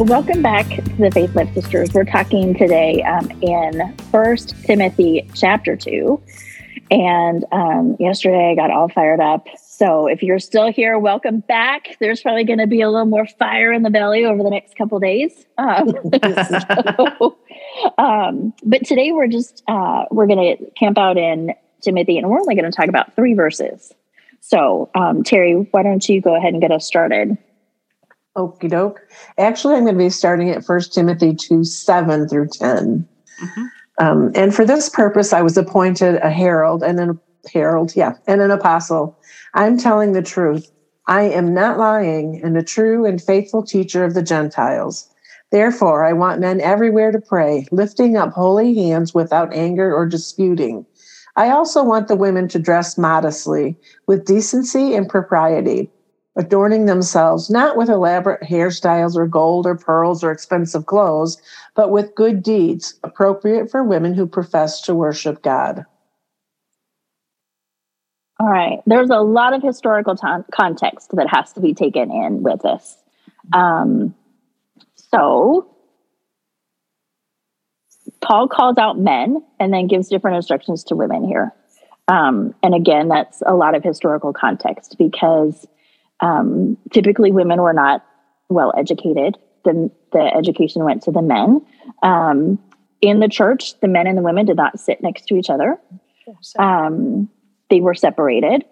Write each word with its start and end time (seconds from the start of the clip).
Welcome 0.00 0.40
back 0.40 0.66
to 0.66 0.96
the 0.96 1.10
Faith 1.10 1.36
Lift 1.36 1.52
Sisters. 1.52 1.92
We're 1.92 2.04
talking 2.04 2.54
today 2.54 3.02
um, 3.02 3.30
in 3.42 3.94
First 4.10 4.54
Timothy 4.64 5.28
chapter 5.34 5.76
two, 5.76 6.22
and 6.90 7.44
um, 7.52 7.98
yesterday 8.00 8.50
I 8.50 8.54
got 8.54 8.70
all 8.70 8.88
fired 8.88 9.20
up. 9.20 9.46
So 9.58 10.06
if 10.06 10.22
you're 10.22 10.38
still 10.38 10.72
here, 10.72 10.98
welcome 10.98 11.40
back. 11.40 11.98
There's 12.00 12.22
probably 12.22 12.44
going 12.44 12.60
to 12.60 12.66
be 12.66 12.80
a 12.80 12.88
little 12.88 13.04
more 13.04 13.26
fire 13.26 13.74
in 13.74 13.82
the 13.82 13.90
belly 13.90 14.24
over 14.24 14.42
the 14.42 14.48
next 14.48 14.74
couple 14.74 14.98
days. 15.00 15.44
Um, 15.58 15.88
so, 16.66 17.36
um, 17.98 18.54
but 18.64 18.86
today 18.86 19.12
we're 19.12 19.28
just 19.28 19.62
uh, 19.68 20.06
we're 20.10 20.26
going 20.26 20.56
to 20.56 20.70
camp 20.78 20.96
out 20.96 21.18
in 21.18 21.52
Timothy, 21.82 22.16
and 22.16 22.30
we're 22.30 22.40
only 22.40 22.54
going 22.54 22.64
to 22.70 22.74
talk 22.74 22.88
about 22.88 23.14
three 23.14 23.34
verses. 23.34 23.92
So 24.40 24.88
um, 24.94 25.24
Terry, 25.24 25.68
why 25.72 25.82
don't 25.82 26.08
you 26.08 26.22
go 26.22 26.34
ahead 26.34 26.54
and 26.54 26.62
get 26.62 26.72
us 26.72 26.86
started? 26.86 27.36
Okie 28.36 28.70
doke. 28.70 29.00
Actually, 29.38 29.74
I'm 29.74 29.84
going 29.84 29.94
to 29.94 29.98
be 29.98 30.10
starting 30.10 30.50
at 30.50 30.64
First 30.64 30.94
Timothy 30.94 31.34
2 31.34 31.64
7 31.64 32.28
through 32.28 32.48
10. 32.48 33.08
Um, 33.98 34.30
and 34.34 34.54
for 34.54 34.64
this 34.64 34.88
purpose, 34.88 35.32
I 35.32 35.42
was 35.42 35.56
appointed 35.56 36.16
a 36.16 36.30
herald 36.30 36.82
and 36.82 36.98
an 37.00 37.18
herald, 37.52 37.94
yeah, 37.96 38.14
and 38.26 38.40
an 38.40 38.50
apostle. 38.50 39.18
I'm 39.54 39.76
telling 39.76 40.12
the 40.12 40.22
truth. 40.22 40.70
I 41.06 41.22
am 41.22 41.52
not 41.52 41.78
lying 41.78 42.40
and 42.42 42.56
a 42.56 42.62
true 42.62 43.04
and 43.04 43.20
faithful 43.20 43.64
teacher 43.64 44.04
of 44.04 44.14
the 44.14 44.22
Gentiles. 44.22 45.08
Therefore, 45.50 46.04
I 46.04 46.12
want 46.12 46.40
men 46.40 46.60
everywhere 46.60 47.10
to 47.10 47.20
pray, 47.20 47.66
lifting 47.72 48.16
up 48.16 48.32
holy 48.32 48.74
hands 48.74 49.12
without 49.12 49.52
anger 49.52 49.92
or 49.92 50.06
disputing. 50.06 50.86
I 51.34 51.50
also 51.50 51.82
want 51.82 52.06
the 52.06 52.16
women 52.16 52.46
to 52.48 52.58
dress 52.58 52.96
modestly, 52.96 53.76
with 54.06 54.24
decency 54.24 54.94
and 54.94 55.08
propriety, 55.08 55.90
adorning 56.36 56.86
themselves 56.86 57.50
not 57.50 57.76
with 57.76 57.88
elaborate 57.88 58.42
hairstyles 58.42 59.16
or 59.16 59.26
gold 59.26 59.66
or 59.66 59.76
pearls 59.76 60.22
or 60.22 60.30
expensive 60.30 60.86
clothes, 60.86 61.40
but 61.74 61.90
with 61.90 62.14
good 62.14 62.42
deeds 62.42 62.94
appropriate 63.02 63.70
for 63.70 63.82
women 63.82 64.14
who 64.14 64.26
profess 64.26 64.80
to 64.82 64.94
worship 64.94 65.42
God. 65.42 65.84
All 68.38 68.48
right. 68.48 68.78
There's 68.86 69.10
a 69.10 69.20
lot 69.20 69.52
of 69.52 69.62
historical 69.62 70.16
ton- 70.16 70.46
context 70.50 71.10
that 71.14 71.28
has 71.28 71.52
to 71.52 71.60
be 71.60 71.74
taken 71.74 72.10
in 72.10 72.42
with 72.42 72.62
this. 72.62 72.96
Um, 73.52 74.14
so, 74.96 75.68
Paul 78.22 78.48
calls 78.48 78.78
out 78.78 78.98
men 78.98 79.42
and 79.58 79.72
then 79.72 79.86
gives 79.88 80.08
different 80.08 80.36
instructions 80.36 80.84
to 80.84 80.96
women 80.96 81.24
here. 81.24 81.52
Um, 82.08 82.54
and 82.62 82.74
again, 82.74 83.08
that's 83.08 83.42
a 83.46 83.54
lot 83.54 83.74
of 83.74 83.84
historical 83.84 84.32
context 84.32 84.96
because 84.98 85.66
um, 86.20 86.76
typically 86.92 87.32
women 87.32 87.62
were 87.62 87.72
not 87.72 88.04
well 88.48 88.72
educated. 88.76 89.36
The, 89.64 89.90
the 90.12 90.34
education 90.36 90.84
went 90.84 91.02
to 91.02 91.10
the 91.10 91.22
men. 91.22 91.64
Um, 92.02 92.58
in 93.00 93.20
the 93.20 93.28
church, 93.28 93.78
the 93.80 93.88
men 93.88 94.06
and 94.06 94.16
the 94.16 94.22
women 94.22 94.46
did 94.46 94.56
not 94.56 94.78
sit 94.78 95.02
next 95.02 95.26
to 95.28 95.36
each 95.36 95.50
other. 95.50 95.78
Um, 96.58 97.28
they 97.70 97.80
were 97.80 97.94
separated, 97.94 98.64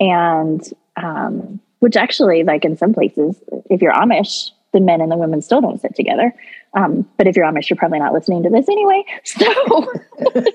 and 0.00 0.62
um, 0.96 1.60
which 1.80 1.96
actually, 1.96 2.44
like 2.44 2.64
in 2.64 2.76
some 2.76 2.94
places, 2.94 3.42
if 3.70 3.82
you're 3.82 3.92
Amish, 3.92 4.50
the 4.72 4.80
men 4.80 5.00
and 5.00 5.10
the 5.10 5.16
women 5.16 5.42
still 5.42 5.60
don't 5.60 5.80
sit 5.80 5.94
together. 5.94 6.34
Um, 6.74 7.08
but 7.16 7.26
if 7.28 7.36
you're 7.36 7.46
Amish, 7.46 7.70
you're 7.70 7.76
probably 7.76 8.00
not 8.00 8.12
listening 8.12 8.42
to 8.42 8.50
this 8.50 8.68
anyway, 8.68 9.04
so 9.24 9.38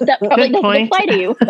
that 0.01 0.17
probably 0.19 0.49
doesn't 0.49 0.83
apply 0.83 1.05
to 1.05 1.17
you. 1.17 1.29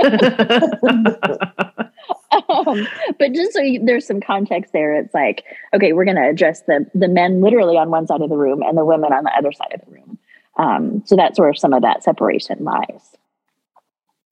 um, 2.50 2.88
but 3.18 3.34
just 3.34 3.54
so 3.54 3.62
you, 3.62 3.84
there's 3.84 4.06
some 4.06 4.22
context 4.22 4.72
there, 4.72 4.96
it's 4.96 5.14
like 5.14 5.44
okay, 5.74 5.94
we're 5.94 6.06
going 6.06 6.18
to 6.18 6.30
address 6.30 6.62
the 6.62 6.86
the 6.94 7.08
men 7.08 7.42
literally 7.42 7.78
on 7.78 7.90
one 7.90 8.06
side 8.06 8.22
of 8.22 8.30
the 8.30 8.38
room 8.38 8.62
and 8.62 8.78
the 8.78 8.86
women 8.86 9.12
on 9.12 9.24
the 9.24 9.36
other 9.36 9.52
side 9.52 9.74
of 9.74 9.82
the 9.86 9.92
room. 9.92 10.20
Um, 10.58 11.02
so 11.06 11.16
that's 11.16 11.40
where 11.40 11.54
some 11.54 11.74
of 11.74 11.82
that 11.82 12.04
separation 12.04 12.64
lies. 12.64 13.16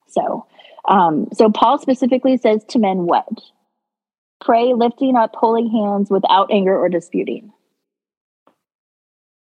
So, 0.08 0.46
um, 0.86 1.28
so 1.32 1.50
Paul 1.50 1.78
specifically 1.78 2.36
says 2.36 2.64
to 2.66 2.78
men, 2.78 3.06
"What? 3.06 3.26
Pray, 4.40 4.72
lifting 4.72 5.16
up 5.16 5.34
holy 5.34 5.68
hands 5.68 6.10
without 6.10 6.52
anger 6.52 6.78
or 6.78 6.88
disputing." 6.88 7.52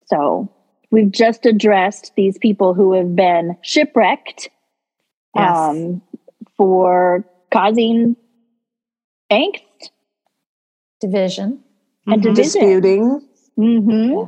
So 0.05 0.49
we've 0.91 1.11
just 1.11 1.45
addressed 1.45 2.13
these 2.15 2.37
people 2.37 2.73
who 2.73 2.93
have 2.93 3.15
been 3.15 3.57
shipwrecked 3.61 4.49
Yes. 5.35 5.55
um, 5.57 6.01
for 6.57 7.25
causing 7.51 8.15
angst 9.31 9.61
Division. 11.01 11.61
and 12.07 12.21
Mhm. 12.21 12.35
division. 12.35 12.61
Disputing. 12.61 13.27
hmm 13.57 14.23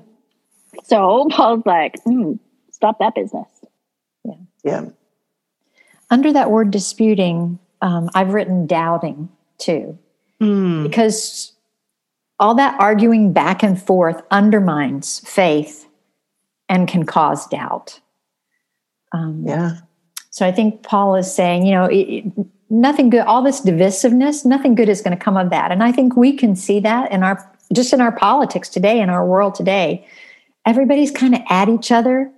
So 0.83 1.27
Paul's 1.31 1.65
like, 1.65 2.01
"Hmm, 2.03 2.33
stop 2.71 2.99
that 2.99 3.15
business. 3.15 3.47
Yeah. 4.23 4.33
Yeah. 4.63 4.85
Under 6.09 6.31
that 6.33 6.51
word 6.51 6.71
disputing, 6.71 7.59
um, 7.81 8.09
I've 8.13 8.33
written 8.33 8.65
doubting 8.67 9.29
too. 9.57 9.97
Mm. 10.39 10.83
because 10.83 11.53
all 12.39 12.53
that 12.55 12.79
arguing 12.79 13.33
back 13.33 13.63
and 13.63 13.81
forth 13.81 14.21
undermines 14.29 15.19
faith 15.21 15.86
and 16.69 16.87
can 16.87 17.05
cause 17.05 17.47
doubt. 17.47 17.99
Um, 19.11 19.43
Yeah. 19.45 19.77
So 20.31 20.45
I 20.45 20.51
think 20.51 20.83
Paul 20.83 21.15
is 21.15 21.33
saying, 21.33 21.65
you 21.65 21.71
know, 21.71 21.85
it, 21.85 22.25
nothing 22.69 23.09
good, 23.09 23.21
all 23.21 23.41
this 23.41 23.61
divisiveness, 23.61 24.45
nothing 24.45 24.75
good 24.75 24.89
is 24.89 25.01
going 25.01 25.17
to 25.17 25.23
come 25.23 25.37
of 25.37 25.49
that. 25.49 25.71
And 25.71 25.81
I 25.81 25.91
think 25.91 26.15
we 26.15 26.33
can 26.33 26.55
see 26.55 26.79
that 26.81 27.11
in 27.11 27.23
our, 27.23 27.51
just 27.73 27.91
in 27.91 28.01
our 28.01 28.11
politics 28.11 28.69
today, 28.69 28.99
in 28.99 29.09
our 29.09 29.25
world 29.25 29.55
today. 29.55 30.05
Everybody's 30.65 31.11
kind 31.11 31.33
of 31.33 31.41
at 31.49 31.69
each 31.69 31.91
other, 31.91 32.31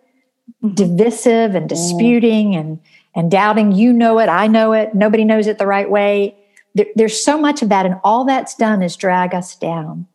divisive 0.74 1.56
and 1.56 1.68
disputing 1.68 2.56
and, 2.56 2.80
and 3.16 3.30
doubting, 3.30 3.72
you 3.72 3.92
know 3.92 4.20
it, 4.20 4.30
I 4.30 4.48
know 4.48 4.72
it, 4.72 4.94
nobody 4.94 5.26
knows 5.26 5.48
it 5.48 5.58
the 5.58 5.68
right 5.68 5.90
way. 5.90 6.36
There, 6.76 6.86
there's 6.96 7.22
so 7.22 7.38
much 7.38 7.62
of 7.62 7.70
that, 7.70 7.86
and 7.86 8.00
all 8.04 8.24
that's 8.24 8.56
done 8.56 8.84
is 8.84 8.96
drag 8.96 9.34
us 9.34 9.56
down. 9.56 10.08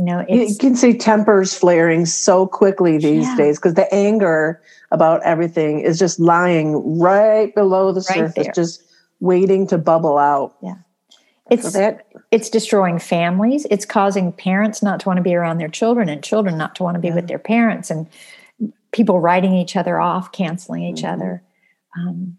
You 0.00 0.06
know, 0.06 0.24
You 0.30 0.54
can 0.58 0.76
see 0.76 0.94
tempers 0.96 1.52
flaring 1.54 2.06
so 2.06 2.46
quickly 2.46 2.96
these 2.96 3.26
Yeah. 3.26 3.36
days 3.36 3.58
because 3.58 3.74
the 3.74 3.92
anger 3.92 4.62
about 4.90 5.22
everything 5.24 5.80
is 5.80 5.98
just 5.98 6.18
lying 6.18 6.98
right 6.98 7.54
below 7.54 7.92
the 7.92 8.00
Right 8.08 8.18
surface, 8.20 8.44
there. 8.46 8.52
just 8.54 8.82
waiting 9.20 9.66
to 9.66 9.76
bubble 9.76 10.16
out. 10.16 10.54
Yeah. 10.62 10.76
it's 11.50 11.64
So 11.72 11.78
that 11.78 12.06
it's 12.30 12.48
destroying 12.48 12.98
families. 13.00 13.66
It's 13.72 13.84
causing 13.84 14.30
parents 14.32 14.82
not 14.84 15.00
to 15.00 15.08
want 15.08 15.16
to 15.18 15.22
be 15.22 15.34
around 15.34 15.58
their 15.58 15.68
children, 15.68 16.08
and 16.08 16.22
children 16.22 16.56
not 16.56 16.76
to 16.76 16.82
want 16.84 16.94
to 16.94 17.00
be 17.00 17.10
with 17.10 17.26
their 17.26 17.40
parents, 17.40 17.90
and 17.90 18.06
people 18.92 19.18
writing 19.20 19.52
each 19.52 19.74
other 19.76 20.00
off, 20.00 20.30
canceling 20.32 20.82
each 20.84 21.02
Mhm. 21.02 21.12
other. 21.12 21.42
Um, 21.98 22.36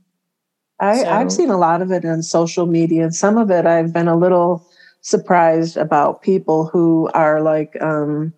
I, 0.79 1.03
I've 1.03 1.31
So- 1.31 1.37
seen 1.41 1.51
a 1.51 1.57
lot 1.57 1.81
of 1.83 1.91
it 1.91 2.05
on 2.05 2.23
social 2.23 2.65
media, 2.65 3.03
and 3.03 3.13
some 3.13 3.37
of 3.37 3.51
it 3.51 3.65
I've 3.67 3.91
been 3.93 4.07
a 4.07 4.15
little 4.15 4.63
surprised 5.01 5.77
about 5.77 6.21
people 6.21 6.65
who 6.67 7.09
are 7.13 7.41
like, 7.41 7.75
um, 7.81 8.33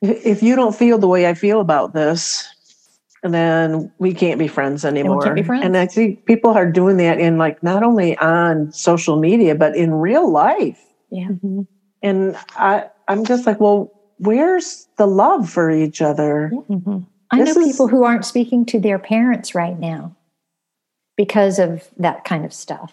if 0.00 0.42
you 0.42 0.56
don't 0.56 0.74
feel 0.74 0.98
the 0.98 1.08
way 1.08 1.26
I 1.28 1.34
feel 1.34 1.60
about 1.60 1.92
this, 1.94 2.48
then 3.22 3.92
we 3.98 4.14
can't 4.14 4.38
be 4.38 4.48
friends 4.48 4.84
anymore. 4.84 5.22
can't 5.22 5.34
be 5.36 5.42
friends. 5.44 5.64
And 5.64 5.76
I 5.76 5.86
see 5.86 6.16
people 6.26 6.50
are 6.50 6.70
doing 6.70 6.96
that 6.96 7.20
in 7.20 7.38
like 7.38 7.62
not 7.62 7.82
only 7.84 8.16
on 8.18 8.72
social 8.72 9.16
media 9.16 9.54
but 9.54 9.76
in 9.76 9.94
real 9.94 10.30
life. 10.30 10.80
yeah, 11.10 11.28
Mhm. 11.28 11.66
And 12.04 12.36
I, 12.56 12.86
I'm 13.06 13.24
just 13.24 13.46
like, 13.46 13.60
well, 13.60 13.92
where's 14.18 14.88
the 14.98 15.06
love 15.06 15.48
for 15.48 15.70
each 15.70 16.02
other? 16.02 16.50
Mhm. 16.52 17.06
I 17.30 17.38
know 17.38 17.44
is- 17.44 17.56
people 17.72 17.86
who 17.86 18.02
aren't 18.02 18.24
speaking 18.24 18.64
to 18.66 18.80
their 18.80 18.98
parents 18.98 19.54
right 19.54 19.78
now 19.78 20.16
because 21.16 21.60
of 21.60 21.88
that 21.98 22.24
kind 22.24 22.44
of 22.44 22.52
stuff. 22.52 22.92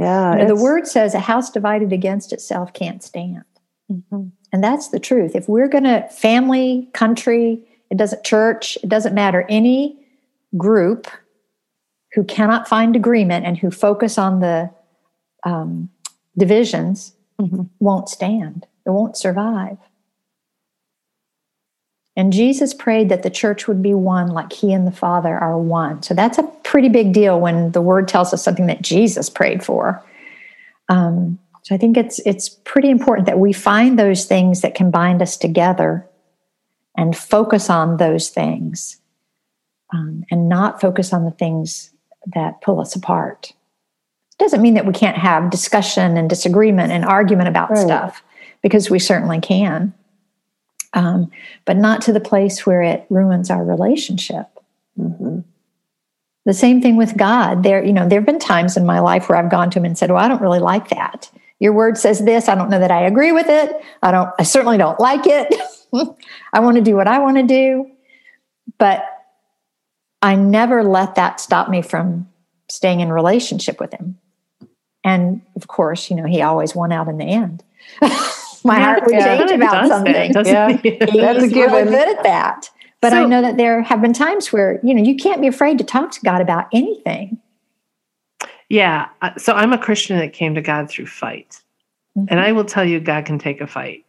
Yeah, 0.00 0.32
You 0.32 0.38
know, 0.38 0.46
the 0.56 0.62
word 0.62 0.86
says 0.86 1.14
a 1.14 1.18
house 1.20 1.50
divided 1.50 1.92
against 1.92 2.32
itself 2.32 2.72
can't 2.72 3.02
stand. 3.02 3.44
Mhm. 3.90 4.30
And 4.52 4.64
that's 4.64 4.88
the 4.88 4.98
truth. 4.98 5.36
If 5.36 5.48
we're 5.48 5.68
going 5.68 5.84
to, 5.84 6.08
family, 6.08 6.88
country, 6.94 7.62
it 7.90 7.96
doesn't, 7.98 8.24
church, 8.24 8.78
it 8.82 8.88
doesn't 8.88 9.14
matter, 9.14 9.44
any 9.48 9.98
group 10.56 11.06
who 12.14 12.24
cannot 12.24 12.66
find 12.66 12.96
agreement 12.96 13.44
and 13.46 13.58
who 13.58 13.70
focus 13.70 14.16
on 14.18 14.40
the 14.40 14.70
um, 15.44 15.88
divisions 16.36 17.14
Mhm. 17.40 17.68
won't 17.80 18.08
stand. 18.08 18.66
It 18.86 18.90
won't 18.90 19.16
survive. 19.16 19.78
And 22.16 22.32
Jesus 22.32 22.74
prayed 22.74 23.08
that 23.08 23.22
the 23.22 23.30
church 23.30 23.68
would 23.68 23.82
be 23.82 23.94
one 23.94 24.28
like 24.28 24.52
he 24.52 24.72
and 24.72 24.86
the 24.86 24.92
Father 24.92 25.36
are 25.38 25.58
one. 25.58 26.02
So 26.02 26.12
that's 26.12 26.38
a 26.38 26.42
pretty 26.64 26.88
big 26.88 27.12
deal 27.12 27.40
when 27.40 27.72
the 27.72 27.80
word 27.80 28.08
tells 28.08 28.34
us 28.34 28.42
something 28.42 28.66
that 28.66 28.82
Jesus 28.82 29.30
prayed 29.30 29.64
for. 29.64 30.04
Um, 30.88 31.38
so 31.62 31.74
I 31.74 31.78
think 31.78 31.96
it's 31.96 32.18
it's 32.20 32.48
pretty 32.48 32.90
important 32.90 33.26
that 33.26 33.38
we 33.38 33.52
find 33.52 33.98
those 33.98 34.24
things 34.24 34.62
that 34.62 34.74
can 34.74 34.90
bind 34.90 35.22
us 35.22 35.36
together 35.36 36.06
and 36.96 37.16
focus 37.16 37.70
on 37.70 37.98
those 37.98 38.28
things 38.28 38.98
um, 39.94 40.24
and 40.30 40.48
not 40.48 40.80
focus 40.80 41.12
on 41.12 41.24
the 41.24 41.30
things 41.30 41.90
that 42.34 42.60
pull 42.60 42.80
us 42.80 42.96
apart. 42.96 43.52
It 44.32 44.42
Doesn't 44.42 44.62
mean 44.62 44.74
that 44.74 44.86
we 44.86 44.92
can't 44.92 45.16
have 45.16 45.50
discussion 45.50 46.16
and 46.16 46.28
disagreement 46.28 46.92
and 46.92 47.04
argument 47.04 47.48
about 47.48 47.70
right. 47.70 47.78
stuff 47.78 48.22
because 48.62 48.90
we 48.90 48.98
certainly 48.98 49.40
can 49.40 49.94
um, 50.92 51.30
but 51.64 51.76
not 51.76 52.02
to 52.02 52.12
the 52.12 52.20
place 52.20 52.66
where 52.66 52.82
it 52.82 53.06
ruins 53.10 53.50
our 53.50 53.64
relationship. 53.64 54.46
Mm-hmm. 54.98 55.40
The 56.46 56.54
same 56.54 56.80
thing 56.80 56.96
with 56.96 57.16
God. 57.16 57.62
There, 57.62 57.84
you 57.84 57.92
know, 57.92 58.08
there 58.08 58.20
have 58.20 58.26
been 58.26 58.38
times 58.38 58.76
in 58.76 58.86
my 58.86 59.00
life 59.00 59.28
where 59.28 59.38
I've 59.38 59.50
gone 59.50 59.70
to 59.70 59.78
him 59.78 59.84
and 59.84 59.96
said, 59.96 60.10
"Well, 60.10 60.22
I 60.22 60.28
don't 60.28 60.40
really 60.40 60.58
like 60.58 60.88
that. 60.88 61.30
Your 61.58 61.72
word 61.72 61.98
says 61.98 62.24
this. 62.24 62.48
I 62.48 62.54
don't 62.54 62.70
know 62.70 62.78
that 62.78 62.90
I 62.90 63.02
agree 63.02 63.32
with 63.32 63.48
it. 63.48 63.72
I 64.02 64.10
don't. 64.10 64.30
I 64.38 64.42
certainly 64.42 64.78
don't 64.78 64.98
like 64.98 65.26
it. 65.26 65.54
I 66.52 66.60
want 66.60 66.76
to 66.76 66.82
do 66.82 66.96
what 66.96 67.06
I 67.06 67.18
want 67.18 67.36
to 67.36 67.42
do." 67.42 67.90
But 68.78 69.04
I 70.22 70.34
never 70.34 70.82
let 70.82 71.16
that 71.16 71.40
stop 71.40 71.68
me 71.68 71.82
from 71.82 72.28
staying 72.68 73.00
in 73.00 73.12
relationship 73.12 73.78
with 73.78 73.92
him. 73.92 74.18
And 75.04 75.42
of 75.56 75.66
course, 75.66 76.10
you 76.10 76.16
know, 76.16 76.24
he 76.24 76.42
always 76.42 76.74
won 76.74 76.92
out 76.92 77.08
in 77.08 77.18
the 77.18 77.24
end. 77.24 77.62
my 78.64 78.78
yeah, 78.78 78.84
heart 78.84 79.02
would 79.06 79.14
yeah, 79.14 79.38
change 79.38 79.50
about 79.50 79.88
something. 79.88 80.14
It, 80.14 80.46
yeah, 80.46 80.76
that's 81.32 81.44
a 81.44 81.48
given. 81.48 81.72
Really 81.72 81.90
good 81.90 82.16
at 82.16 82.22
that. 82.24 82.70
But 83.00 83.12
so, 83.12 83.22
I 83.22 83.26
know 83.26 83.40
that 83.40 83.56
there 83.56 83.82
have 83.82 84.02
been 84.02 84.12
times 84.12 84.52
where 84.52 84.78
you 84.82 84.94
know 84.94 85.02
you 85.02 85.16
can't 85.16 85.40
be 85.40 85.46
afraid 85.46 85.78
to 85.78 85.84
talk 85.84 86.10
to 86.12 86.20
God 86.20 86.40
about 86.40 86.66
anything. 86.72 87.38
Yeah. 88.68 89.08
Uh, 89.22 89.30
so 89.36 89.52
I'm 89.54 89.72
a 89.72 89.78
Christian 89.78 90.18
that 90.18 90.32
came 90.32 90.54
to 90.54 90.62
God 90.62 90.90
through 90.90 91.06
fight, 91.06 91.60
mm-hmm. 92.16 92.26
and 92.28 92.40
I 92.40 92.52
will 92.52 92.64
tell 92.64 92.84
you, 92.84 93.00
God 93.00 93.24
can 93.24 93.38
take 93.38 93.60
a 93.60 93.66
fight, 93.66 94.04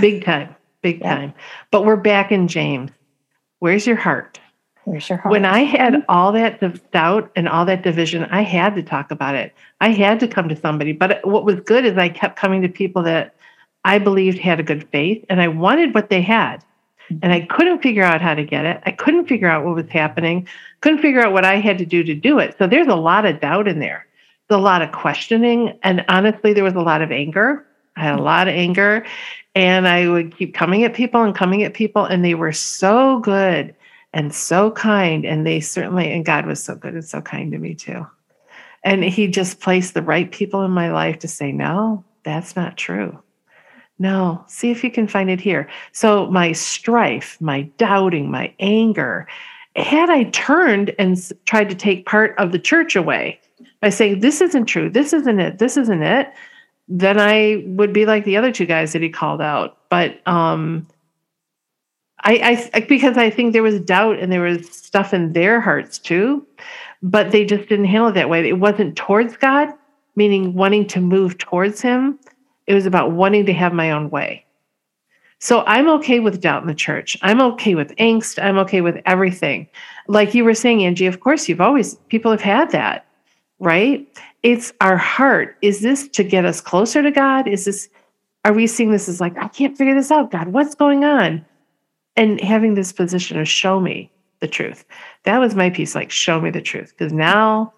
big 0.00 0.24
time, 0.24 0.54
big 0.82 1.00
yeah. 1.00 1.14
time. 1.14 1.34
But 1.70 1.84
we're 1.84 1.96
back 1.96 2.32
in 2.32 2.48
James. 2.48 2.90
Where's 3.58 3.86
your 3.86 3.96
heart? 3.96 4.40
Where's 4.84 5.08
your 5.08 5.18
heart? 5.18 5.30
When 5.30 5.44
I 5.44 5.60
had 5.60 5.92
mm-hmm. 5.92 6.02
all 6.08 6.32
that 6.32 6.90
doubt 6.90 7.30
and 7.36 7.48
all 7.48 7.64
that 7.66 7.82
division, 7.82 8.24
I 8.24 8.42
had 8.42 8.74
to 8.74 8.82
talk 8.82 9.10
about 9.10 9.34
it. 9.34 9.54
I 9.80 9.90
had 9.90 10.18
to 10.20 10.26
come 10.26 10.48
to 10.48 10.56
somebody. 10.56 10.92
But 10.92 11.24
what 11.26 11.44
was 11.44 11.60
good 11.60 11.84
is 11.84 11.96
I 11.96 12.08
kept 12.08 12.36
coming 12.36 12.62
to 12.62 12.68
people 12.68 13.02
that 13.04 13.36
I 13.84 13.98
believed 13.98 14.38
had 14.38 14.60
a 14.60 14.64
good 14.64 14.88
faith 14.90 15.24
and 15.28 15.40
I 15.40 15.48
wanted 15.48 15.94
what 15.94 16.10
they 16.10 16.22
had. 16.22 16.64
And 17.20 17.32
I 17.32 17.42
couldn't 17.42 17.82
figure 17.82 18.04
out 18.04 18.22
how 18.22 18.34
to 18.34 18.44
get 18.44 18.64
it. 18.64 18.80
I 18.86 18.92
couldn't 18.92 19.26
figure 19.26 19.48
out 19.48 19.64
what 19.64 19.74
was 19.74 19.88
happening, 19.90 20.48
couldn't 20.80 21.02
figure 21.02 21.20
out 21.20 21.32
what 21.32 21.44
I 21.44 21.56
had 21.56 21.76
to 21.78 21.84
do 21.84 22.02
to 22.04 22.14
do 22.14 22.38
it. 22.38 22.56
So 22.58 22.66
there's 22.66 22.86
a 22.86 22.94
lot 22.94 23.26
of 23.26 23.40
doubt 23.40 23.68
in 23.68 23.80
there. 23.80 24.06
There's 24.48 24.60
a 24.60 24.62
lot 24.62 24.82
of 24.82 24.92
questioning. 24.92 25.78
And 25.82 26.04
honestly, 26.08 26.52
there 26.52 26.64
was 26.64 26.74
a 26.74 26.80
lot 26.80 27.02
of 27.02 27.12
anger. 27.12 27.66
I 27.96 28.04
had 28.04 28.18
a 28.18 28.22
lot 28.22 28.48
of 28.48 28.54
anger. 28.54 29.04
And 29.54 29.86
I 29.86 30.08
would 30.08 30.34
keep 30.36 30.54
coming 30.54 30.84
at 30.84 30.94
people 30.94 31.22
and 31.22 31.34
coming 31.34 31.62
at 31.64 31.74
people. 31.74 32.04
And 32.04 32.24
they 32.24 32.34
were 32.34 32.52
so 32.52 33.18
good 33.18 33.74
and 34.14 34.32
so 34.32 34.70
kind. 34.70 35.26
And 35.26 35.46
they 35.46 35.60
certainly, 35.60 36.10
and 36.12 36.24
God 36.24 36.46
was 36.46 36.62
so 36.62 36.76
good 36.76 36.94
and 36.94 37.04
so 37.04 37.20
kind 37.20 37.52
to 37.52 37.58
me 37.58 37.74
too. 37.74 38.06
And 38.84 39.04
He 39.04 39.26
just 39.26 39.60
placed 39.60 39.92
the 39.92 40.02
right 40.02 40.30
people 40.30 40.62
in 40.62 40.70
my 40.70 40.90
life 40.90 41.18
to 41.18 41.28
say, 41.28 41.52
no, 41.52 42.04
that's 42.22 42.56
not 42.56 42.78
true 42.78 43.22
no, 44.02 44.44
see 44.48 44.72
if 44.72 44.82
you 44.82 44.90
can 44.90 45.06
find 45.06 45.30
it 45.30 45.40
here. 45.40 45.68
So, 45.92 46.26
my 46.26 46.50
strife, 46.50 47.40
my 47.40 47.62
doubting, 47.78 48.32
my 48.32 48.52
anger, 48.58 49.28
had 49.76 50.10
I 50.10 50.24
turned 50.24 50.92
and 50.98 51.16
tried 51.46 51.68
to 51.68 51.76
take 51.76 52.04
part 52.04 52.34
of 52.36 52.50
the 52.50 52.58
church 52.58 52.96
away 52.96 53.40
by 53.80 53.90
saying, 53.90 54.18
This 54.18 54.40
isn't 54.40 54.66
true, 54.66 54.90
this 54.90 55.12
isn't 55.12 55.38
it, 55.38 55.58
this 55.58 55.76
isn't 55.76 56.02
it, 56.02 56.32
then 56.88 57.20
I 57.20 57.62
would 57.64 57.92
be 57.92 58.04
like 58.04 58.24
the 58.24 58.36
other 58.36 58.50
two 58.50 58.66
guys 58.66 58.92
that 58.92 59.02
he 59.02 59.08
called 59.08 59.40
out. 59.40 59.78
But, 59.88 60.20
um, 60.26 60.88
I, 62.24 62.68
I 62.74 62.80
because 62.80 63.16
I 63.16 63.30
think 63.30 63.52
there 63.52 63.62
was 63.62 63.80
doubt 63.80 64.18
and 64.18 64.32
there 64.32 64.42
was 64.42 64.68
stuff 64.68 65.14
in 65.14 65.32
their 65.32 65.60
hearts 65.60 65.98
too, 65.98 66.44
but 67.04 67.30
they 67.30 67.44
just 67.44 67.68
didn't 67.68 67.84
handle 67.84 68.08
it 68.08 68.14
that 68.14 68.28
way. 68.28 68.48
It 68.48 68.58
wasn't 68.58 68.96
towards 68.96 69.36
God, 69.36 69.68
meaning 70.16 70.54
wanting 70.54 70.88
to 70.88 71.00
move 71.00 71.38
towards 71.38 71.80
Him 71.80 72.18
it 72.72 72.74
was 72.74 72.86
about 72.86 73.12
wanting 73.12 73.44
to 73.44 73.52
have 73.52 73.74
my 73.74 73.90
own 73.90 74.08
way. 74.08 74.46
So 75.40 75.62
I'm 75.66 75.90
okay 75.90 76.20
with 76.20 76.40
doubt 76.40 76.62
in 76.62 76.68
the 76.68 76.74
church. 76.74 77.18
I'm 77.20 77.42
okay 77.42 77.74
with 77.74 77.94
angst. 77.96 78.42
I'm 78.42 78.56
okay 78.58 78.80
with 78.80 78.98
everything. 79.04 79.68
Like 80.08 80.32
you 80.32 80.42
were 80.42 80.54
saying, 80.54 80.82
Angie, 80.82 81.04
of 81.04 81.20
course, 81.20 81.50
you've 81.50 81.60
always, 81.60 81.96
people 82.08 82.30
have 82.30 82.40
had 82.40 82.70
that, 82.70 83.04
right? 83.58 84.08
It's 84.42 84.72
our 84.80 84.96
heart. 84.96 85.58
Is 85.60 85.82
this 85.82 86.08
to 86.08 86.24
get 86.24 86.46
us 86.46 86.62
closer 86.62 87.02
to 87.02 87.10
God? 87.10 87.46
Is 87.46 87.66
this, 87.66 87.90
are 88.46 88.54
we 88.54 88.66
seeing 88.66 88.90
this 88.90 89.06
as 89.06 89.20
like, 89.20 89.36
I 89.36 89.48
can't 89.48 89.76
figure 89.76 89.94
this 89.94 90.10
out, 90.10 90.30
God, 90.30 90.48
what's 90.48 90.74
going 90.74 91.04
on? 91.04 91.44
And 92.16 92.40
having 92.40 92.72
this 92.72 92.90
position 92.90 93.38
of 93.38 93.46
show 93.46 93.80
me 93.80 94.10
the 94.40 94.48
truth. 94.48 94.86
That 95.24 95.38
was 95.38 95.54
my 95.54 95.68
piece, 95.68 95.94
like, 95.94 96.10
show 96.10 96.40
me 96.40 96.48
the 96.48 96.62
truth. 96.62 96.94
Because 96.96 97.12
now 97.12 97.74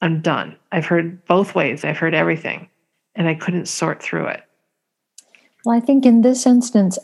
I'm 0.00 0.20
done. 0.20 0.56
I've 0.72 0.86
heard 0.86 1.24
both 1.26 1.54
ways, 1.54 1.84
I've 1.84 1.98
heard 1.98 2.14
everything 2.14 2.68
and 3.14 3.28
I 3.28 3.34
couldn't 3.34 3.66
sort 3.66 4.02
through 4.02 4.26
it. 4.26 4.42
Well, 5.64 5.76
I 5.76 5.80
think 5.80 6.06
in 6.06 6.22
this 6.22 6.46
instance, 6.46 6.98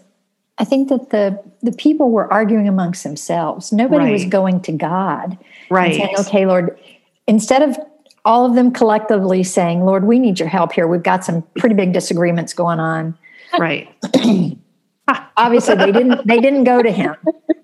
I 0.59 0.65
think 0.65 0.89
that 0.89 1.11
the 1.11 1.43
the 1.63 1.73
people 1.73 2.11
were 2.11 2.33
arguing 2.33 2.69
amongst 2.69 3.05
themselves. 3.05 3.73
Nobody 3.73 4.07
right. 4.07 4.13
was 4.13 4.25
going 4.25 4.61
to 4.63 4.73
God, 4.73 5.37
right? 5.71 5.95
saying, 5.95 6.17
"Okay, 6.21 6.47
Lord," 6.47 6.79
instead 7.27 7.63
of 7.63 7.77
all 8.25 8.47
of 8.47 8.55
them 8.55 8.73
collectively 8.73 9.43
saying, 9.43 9.85
"Lord, 9.85 10.05
we 10.05 10.19
need 10.19 10.39
your 10.39 10.49
help 10.49 10.73
here. 10.73 10.89
We've 10.89 11.03
got 11.03 11.25
some 11.25 11.43
pretty 11.59 11.75
big 11.75 11.93
disagreements 11.93 12.55
going 12.55 12.81
on." 12.81 13.17
Right. 13.59 13.89
Obviously, 15.37 15.75
they 15.75 15.93
didn't. 15.93 16.27
They 16.27 16.41
didn't 16.41 16.65
go 16.65 16.83
to 16.83 16.91
him. 16.91 17.15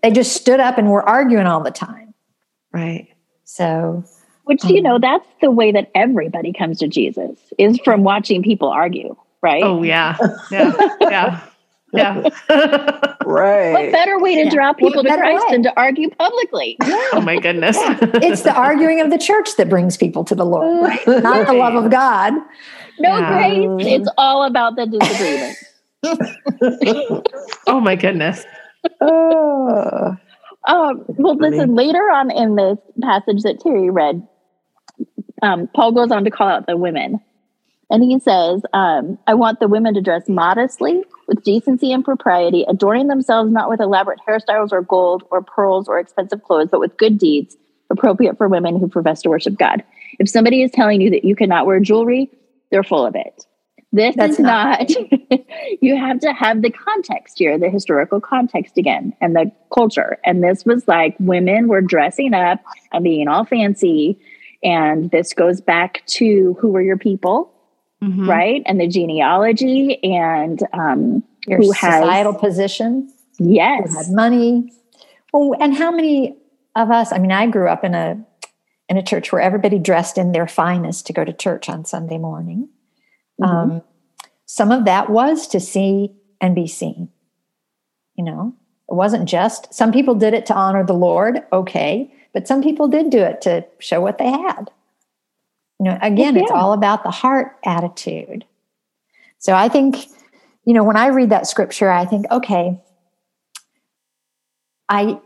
They 0.02 0.10
just 0.10 0.34
stood 0.34 0.60
up 0.60 0.76
and 0.76 0.90
were 0.90 1.08
arguing 1.08 1.46
all 1.46 1.62
the 1.62 1.70
time. 1.70 2.12
Right. 2.72 3.08
So 3.44 4.04
which, 4.44 4.64
you 4.64 4.80
mm. 4.80 4.82
know, 4.82 4.98
that's 4.98 5.26
the 5.40 5.50
way 5.50 5.72
that 5.72 5.90
everybody 5.94 6.52
comes 6.52 6.78
to 6.80 6.88
Jesus 6.88 7.38
is 7.58 7.78
from 7.84 8.02
watching 8.02 8.42
people 8.42 8.68
argue, 8.68 9.16
right? 9.42 9.62
Oh, 9.62 9.82
yeah. 9.82 10.16
Yeah. 10.50 10.72
Yeah. 11.00 11.40
Yeah. 11.92 12.22
right. 13.24 13.72
What 13.72 13.92
better 13.92 14.18
way 14.18 14.42
to 14.42 14.50
draw 14.50 14.72
people 14.72 15.02
to 15.02 15.08
Christ 15.08 15.44
way? 15.46 15.52
than 15.52 15.62
to 15.64 15.78
argue 15.78 16.10
publicly? 16.10 16.78
Oh 17.14 17.20
my 17.20 17.38
goodness. 17.38 17.76
it's 17.78 18.40
the 18.42 18.54
arguing 18.54 19.00
of 19.00 19.10
the 19.10 19.18
church 19.18 19.56
that 19.56 19.68
brings 19.68 19.98
people 19.98 20.24
to 20.24 20.34
the 20.34 20.46
Lord, 20.46 20.64
uh, 20.64 20.88
right? 20.88 21.06
not 21.06 21.24
right. 21.24 21.46
the 21.46 21.52
love 21.52 21.74
of 21.74 21.90
God. 21.90 22.32
No 22.98 23.18
yeah. 23.18 23.76
grace. 23.76 23.86
It's 23.86 24.08
all 24.16 24.44
about 24.44 24.76
the 24.76 24.86
disagreement. 24.86 25.58
oh 27.66 27.80
my 27.80 27.96
goodness. 27.96 28.46
Oh. 29.02 30.16
Um, 30.66 31.04
well, 31.08 31.36
listen, 31.36 31.74
later 31.74 31.98
on 32.10 32.30
in 32.30 32.54
this 32.56 32.78
passage 33.02 33.42
that 33.42 33.60
Terry 33.60 33.90
read, 33.90 34.26
um, 35.42 35.68
Paul 35.74 35.92
goes 35.92 36.10
on 36.10 36.24
to 36.24 36.30
call 36.30 36.48
out 36.48 36.66
the 36.66 36.76
women. 36.76 37.20
And 37.90 38.02
he 38.02 38.18
says, 38.20 38.62
um, 38.72 39.18
I 39.26 39.34
want 39.34 39.60
the 39.60 39.68
women 39.68 39.92
to 39.94 40.00
dress 40.00 40.28
modestly, 40.28 41.04
with 41.28 41.44
decency 41.44 41.92
and 41.92 42.04
propriety, 42.04 42.64
adorning 42.66 43.08
themselves 43.08 43.52
not 43.52 43.68
with 43.68 43.80
elaborate 43.80 44.18
hairstyles 44.26 44.72
or 44.72 44.80
gold 44.82 45.24
or 45.30 45.42
pearls 45.42 45.88
or 45.88 45.98
expensive 45.98 46.42
clothes, 46.42 46.68
but 46.70 46.80
with 46.80 46.96
good 46.96 47.18
deeds 47.18 47.56
appropriate 47.90 48.38
for 48.38 48.48
women 48.48 48.78
who 48.78 48.88
profess 48.88 49.20
to 49.22 49.28
worship 49.28 49.58
God. 49.58 49.84
If 50.18 50.28
somebody 50.28 50.62
is 50.62 50.70
telling 50.70 51.00
you 51.00 51.10
that 51.10 51.24
you 51.24 51.36
cannot 51.36 51.66
wear 51.66 51.80
jewelry, 51.80 52.30
they're 52.70 52.82
full 52.82 53.04
of 53.04 53.14
it. 53.14 53.44
This 53.92 54.16
That's 54.16 54.34
is 54.34 54.38
not, 54.38 54.88
not 54.88 55.40
you 55.82 55.96
have 55.96 56.18
to 56.20 56.32
have 56.32 56.62
the 56.62 56.70
context 56.70 57.38
here, 57.38 57.58
the 57.58 57.68
historical 57.68 58.20
context 58.20 58.78
again, 58.78 59.12
and 59.20 59.36
the 59.36 59.52
culture. 59.72 60.18
And 60.24 60.42
this 60.42 60.64
was 60.64 60.88
like 60.88 61.14
women 61.20 61.68
were 61.68 61.82
dressing 61.82 62.32
up 62.32 62.60
and 62.92 63.04
being 63.04 63.28
all 63.28 63.44
fancy 63.44 64.18
and 64.62 65.10
this 65.10 65.34
goes 65.34 65.60
back 65.60 66.02
to 66.06 66.56
who 66.60 66.68
were 66.68 66.82
your 66.82 66.96
people, 66.96 67.52
mm-hmm. 68.02 68.28
right? 68.28 68.62
And 68.66 68.80
the 68.80 68.86
genealogy 68.86 70.02
and 70.04 70.60
um, 70.72 71.24
your 71.46 71.58
who 71.58 71.66
societal 71.66 72.32
has, 72.32 72.40
position. 72.40 73.12
Yes. 73.38 73.90
Who 73.90 73.98
had 73.98 74.10
money. 74.10 74.72
Oh, 75.34 75.54
and 75.54 75.74
how 75.74 75.90
many 75.90 76.36
of 76.76 76.90
us? 76.90 77.12
I 77.12 77.18
mean, 77.18 77.32
I 77.32 77.46
grew 77.46 77.68
up 77.68 77.84
in 77.84 77.94
a 77.94 78.24
in 78.88 78.96
a 78.96 79.02
church 79.02 79.32
where 79.32 79.40
everybody 79.40 79.78
dressed 79.78 80.18
in 80.18 80.32
their 80.32 80.46
finest 80.46 81.06
to 81.06 81.12
go 81.12 81.24
to 81.24 81.32
church 81.32 81.68
on 81.68 81.84
Sunday 81.84 82.18
morning. 82.18 82.68
Mm-hmm. 83.40 83.72
Um, 83.72 83.82
some 84.46 84.70
of 84.70 84.84
that 84.84 85.08
was 85.08 85.46
to 85.48 85.60
see 85.60 86.12
and 86.40 86.54
be 86.54 86.66
seen. 86.66 87.08
You 88.16 88.24
know, 88.24 88.54
it 88.90 88.94
wasn't 88.94 89.28
just 89.28 89.72
some 89.72 89.92
people 89.92 90.14
did 90.14 90.34
it 90.34 90.44
to 90.46 90.54
honor 90.54 90.84
the 90.84 90.92
Lord. 90.92 91.42
Okay, 91.52 92.12
but 92.32 92.48
some 92.48 92.62
people 92.62 92.88
did 92.88 93.10
do 93.10 93.18
it 93.18 93.40
to 93.42 93.64
show 93.78 94.00
what 94.00 94.18
they 94.18 94.30
had. 94.30 94.70
You 95.78 95.86
know, 95.86 95.98
again, 96.00 96.36
yeah. 96.36 96.42
it's 96.42 96.50
all 96.50 96.72
about 96.72 97.02
the 97.02 97.10
heart 97.10 97.58
attitude. 97.64 98.44
So 99.38 99.54
I 99.54 99.68
think, 99.68 100.06
you 100.64 100.74
know, 100.74 100.84
when 100.84 100.96
I 100.96 101.08
read 101.08 101.30
that 101.30 101.46
scripture, 101.46 101.90
I 101.90 102.04
think, 102.04 102.26
okay, 102.30 102.80
I, 104.88 105.20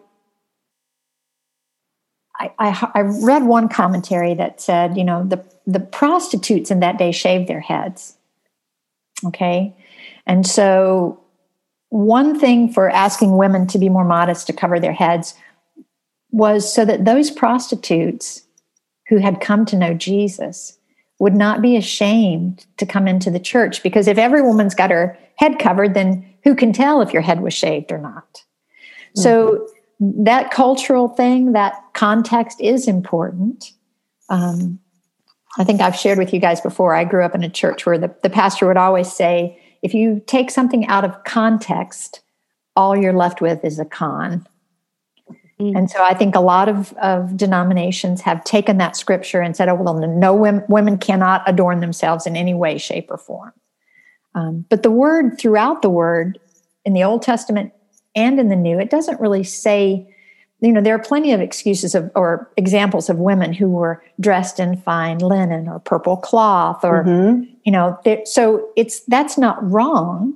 I, 2.39 2.51
I, 2.59 2.91
I 2.95 3.01
read 3.01 3.45
one 3.45 3.69
commentary 3.69 4.35
that 4.35 4.61
said, 4.61 4.97
you 4.97 5.05
know, 5.05 5.25
the, 5.25 5.45
the 5.67 5.81
prostitutes 5.81 6.71
in 6.71 6.81
that 6.81 6.99
day 6.99 7.13
shaved 7.13 7.49
their 7.49 7.61
heads. 7.61 8.17
Okay. 9.25 9.75
And 10.27 10.47
so, 10.47 11.21
one 11.91 12.39
thing 12.39 12.73
for 12.73 12.91
asking 12.91 13.37
women 13.37 13.67
to 13.69 13.79
be 13.79 13.89
more 13.89 14.05
modest 14.05 14.47
to 14.49 14.53
cover 14.53 14.81
their 14.81 14.93
heads 14.93 15.35
was 16.31 16.73
so 16.73 16.85
that 16.85 17.05
those 17.05 17.31
prostitutes 17.31 18.43
who 19.09 19.19
had 19.19 19.41
come 19.41 19.65
to 19.67 19.77
know 19.77 19.95
Jesus 19.95 20.79
would 21.19 21.35
not 21.35 21.63
be 21.63 21.77
ashamed 21.77 22.67
to 22.77 22.87
come 22.87 23.09
into 23.09 23.31
the 23.31 23.41
church 23.41 23.83
because 23.83 24.07
if 24.07 24.19
every 24.19 24.43
woman's 24.43 24.75
got 24.75 24.91
her 24.91 25.19
head 25.37 25.59
covered, 25.59 25.95
then 25.95 26.29
who 26.45 26.55
can 26.55 26.73
tell 26.73 27.01
if 27.01 27.13
your 27.13 27.23
head 27.23 27.41
was 27.41 27.55
shaved 27.55 27.91
or 27.91 27.99
not? 27.99 28.35
Mm-hmm. 28.35 29.23
So 29.23 29.69
that 30.01 30.51
cultural 30.51 31.09
thing, 31.09 31.53
that 31.53 31.75
context 31.95 32.61
is 32.61 32.87
important. 32.87 33.73
Um, 34.29 34.79
I 35.59 35.65
think 35.65 35.81
I've 35.81 35.97
shared 35.97 36.19
with 36.19 36.35
you 36.35 36.41
guys 36.41 36.61
before. 36.61 36.95
I 36.95 37.05
grew 37.05 37.25
up 37.25 37.35
in 37.35 37.43
a 37.43 37.49
church 37.49 37.87
where 37.87 37.99
the, 37.99 38.15
the 38.23 38.31
pastor 38.31 38.67
would 38.67 38.77
always 38.77 39.11
say, 39.11 39.59
if 39.83 39.95
you 39.95 40.23
take 40.27 40.51
something 40.51 40.87
out 40.87 41.05
of 41.05 41.25
context, 41.25 42.21
all 42.75 42.97
you're 42.97 43.15
left 43.15 43.41
with 43.41 43.65
is 43.65 43.79
a 43.79 43.85
con. 43.85 44.47
Mm. 45.61 45.77
And 45.77 45.91
so 45.91 46.03
I 46.03 46.15
think 46.15 46.35
a 46.35 46.41
lot 46.41 46.69
of, 46.69 46.93
of 46.95 47.37
denominations 47.37 48.21
have 48.23 48.45
taken 48.45 48.79
that 48.79 48.97
scripture 48.97 49.41
and 49.41 49.57
said, 49.57 49.69
oh, 49.69 49.75
well, 49.75 49.95
no 49.95 50.35
women, 50.35 50.65
women 50.69 50.99
cannot 50.99 51.43
adorn 51.47 51.81
themselves 51.81 52.27
in 52.27 52.37
any 52.37 52.55
way, 52.55 52.79
shape, 52.79 53.11
or 53.11 53.17
form. 53.17 53.53
Um, 54.35 54.67
but 54.69 54.83
the 54.83 54.91
word 54.91 55.39
throughout 55.39 55.81
the 55.81 55.89
word 55.89 56.39
in 56.85 56.93
the 56.93 57.03
Old 57.03 57.23
Testament 57.23 57.73
and 58.15 58.39
in 58.39 58.49
the 58.49 58.57
New, 58.57 58.79
it 58.79 58.91
doesn't 58.91 59.19
really 59.19 59.45
say, 59.45 60.07
you 60.61 60.73
know, 60.73 60.83
there 60.83 60.95
are 60.95 61.03
plenty 61.03 61.33
of 61.33 61.41
excuses 61.41 61.95
of 61.95 62.11
or 62.15 62.51
examples 62.57 63.09
of 63.09 63.19
women 63.19 63.53
who 63.53 63.69
were 63.69 64.03
dressed 64.21 64.61
in 64.61 64.77
fine 64.77 65.19
linen 65.19 65.69
or 65.69 65.79
purple 65.79 66.17
cloth 66.17 66.85
or, 66.85 67.05
mm-hmm. 67.05 67.45
you 67.65 67.73
know, 67.73 67.99
so 68.25 68.69
it's 68.77 69.01
that's 69.01 69.37
not 69.37 69.59
wrong 69.71 70.35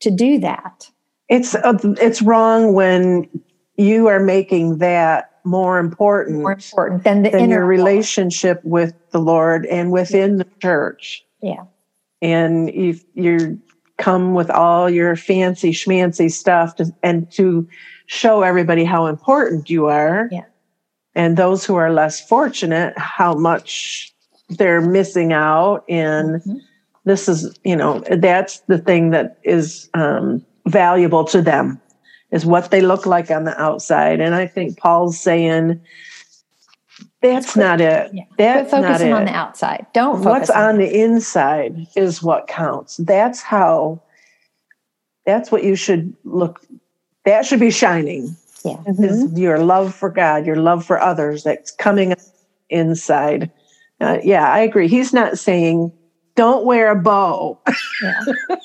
to 0.00 0.10
do 0.10 0.38
that. 0.38 0.90
It's 1.28 1.54
uh, 1.54 1.78
it's 1.82 2.20
wrong 2.20 2.74
when 2.74 3.28
you 3.76 4.06
are 4.06 4.20
making 4.20 4.78
that 4.78 5.30
more 5.44 5.78
important, 5.78 6.38
more 6.38 6.52
important 6.52 7.04
than 7.04 7.22
the 7.22 7.30
than 7.30 7.50
your 7.50 7.66
relationship 7.66 8.60
with 8.64 8.94
the 9.10 9.18
Lord 9.18 9.66
and 9.66 9.92
within 9.92 10.36
the 10.36 10.46
church. 10.60 11.24
Yeah, 11.42 11.64
and 12.22 12.70
if 12.70 13.04
you 13.14 13.60
come 13.98 14.34
with 14.34 14.50
all 14.50 14.90
your 14.90 15.16
fancy 15.16 15.70
schmancy 15.70 16.30
stuff 16.30 16.76
to, 16.76 16.92
and 17.02 17.30
to 17.32 17.68
show 18.06 18.42
everybody 18.42 18.84
how 18.84 19.06
important 19.06 19.70
you 19.70 19.86
are. 19.86 20.28
Yeah. 20.30 20.44
And 21.14 21.36
those 21.36 21.64
who 21.64 21.76
are 21.76 21.92
less 21.92 22.20
fortunate, 22.20 22.96
how 22.98 23.34
much 23.34 24.12
they're 24.48 24.80
missing 24.80 25.32
out. 25.32 25.84
And 25.88 26.40
mm-hmm. 26.40 26.56
this 27.04 27.28
is, 27.28 27.56
you 27.64 27.76
know, 27.76 28.00
that's 28.00 28.60
the 28.60 28.78
thing 28.78 29.10
that 29.10 29.38
is 29.44 29.88
um, 29.94 30.44
valuable 30.66 31.24
to 31.26 31.40
them 31.40 31.80
is 32.34 32.44
what 32.44 32.72
they 32.72 32.80
look 32.80 33.06
like 33.06 33.30
on 33.30 33.44
the 33.44 33.58
outside. 33.58 34.20
And 34.20 34.34
I 34.34 34.46
think 34.46 34.76
Paul's 34.76 35.18
saying 35.18 35.80
that's 37.22 37.56
not 37.56 37.80
it. 37.80 38.10
Yeah. 38.12 38.24
That's 38.36 38.70
Quit 38.70 38.82
focusing 38.82 39.10
not 39.10 39.20
on 39.20 39.26
the 39.26 39.32
outside. 39.32 39.86
Don't 39.94 40.20
What's 40.22 40.50
on, 40.50 40.70
on 40.70 40.78
the 40.78 41.00
inside 41.00 41.86
is 41.96 42.22
what 42.22 42.48
counts. 42.48 42.96
That's 42.98 43.40
how. 43.40 44.02
That's 45.24 45.50
what 45.50 45.62
you 45.62 45.76
should 45.76 46.12
look. 46.24 46.60
That 47.24 47.46
should 47.46 47.60
be 47.60 47.70
shining. 47.70 48.36
Yeah. 48.64 48.76
Mm-hmm. 48.78 49.38
Your 49.38 49.60
love 49.60 49.94
for 49.94 50.10
God, 50.10 50.44
your 50.44 50.56
love 50.56 50.84
for 50.84 51.00
others 51.00 51.44
that's 51.44 51.70
coming 51.70 52.14
inside. 52.68 53.50
Uh, 54.00 54.18
yeah, 54.24 54.52
I 54.52 54.58
agree. 54.58 54.88
He's 54.88 55.12
not 55.12 55.38
saying 55.38 55.92
don't 56.36 56.64
wear 56.64 56.90
a 56.90 56.96
bow. 56.96 57.58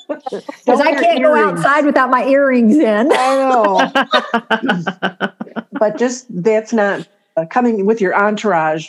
Because 0.08 0.44
yeah. 0.66 0.74
I 0.74 0.92
can't 0.94 1.22
go 1.22 1.34
outside 1.34 1.84
without 1.86 2.10
my 2.10 2.24
earrings 2.24 2.76
in. 2.76 3.10
I 3.12 3.36
know. 3.36 3.90
but 5.72 5.96
just 5.96 6.26
that's 6.42 6.72
not 6.72 7.08
uh, 7.36 7.46
coming 7.46 7.86
with 7.86 8.00
your 8.00 8.14
entourage 8.14 8.88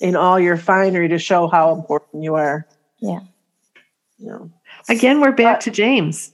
in 0.00 0.16
all 0.16 0.40
your 0.40 0.56
finery 0.56 1.08
to 1.08 1.18
show 1.18 1.46
how 1.46 1.74
important 1.74 2.24
you 2.24 2.34
are. 2.34 2.66
Yeah. 3.00 3.20
You 4.18 4.26
know. 4.26 4.50
Again, 4.88 5.20
we're 5.20 5.32
back 5.32 5.58
but, 5.58 5.60
to 5.62 5.70
James. 5.70 6.32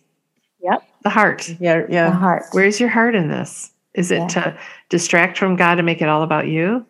Yep. 0.62 0.83
The 1.03 1.11
heart. 1.11 1.49
Yeah. 1.61 1.83
Yeah. 1.89 2.11
The 2.11 2.17
heart. 2.17 2.45
Where's 2.53 2.81
your 2.81 2.89
heart 2.89 3.15
in 3.15 3.29
this? 3.29 3.71
Is 3.95 4.11
it 4.11 4.21
yeah. 4.21 4.29
to 4.29 4.59
distract 4.89 5.37
from 5.37 5.57
God 5.57 5.79
and 5.79 5.87
make 5.87 6.01
it 6.01 6.09
all 6.09 6.23
about 6.23 6.49
you? 6.49 6.87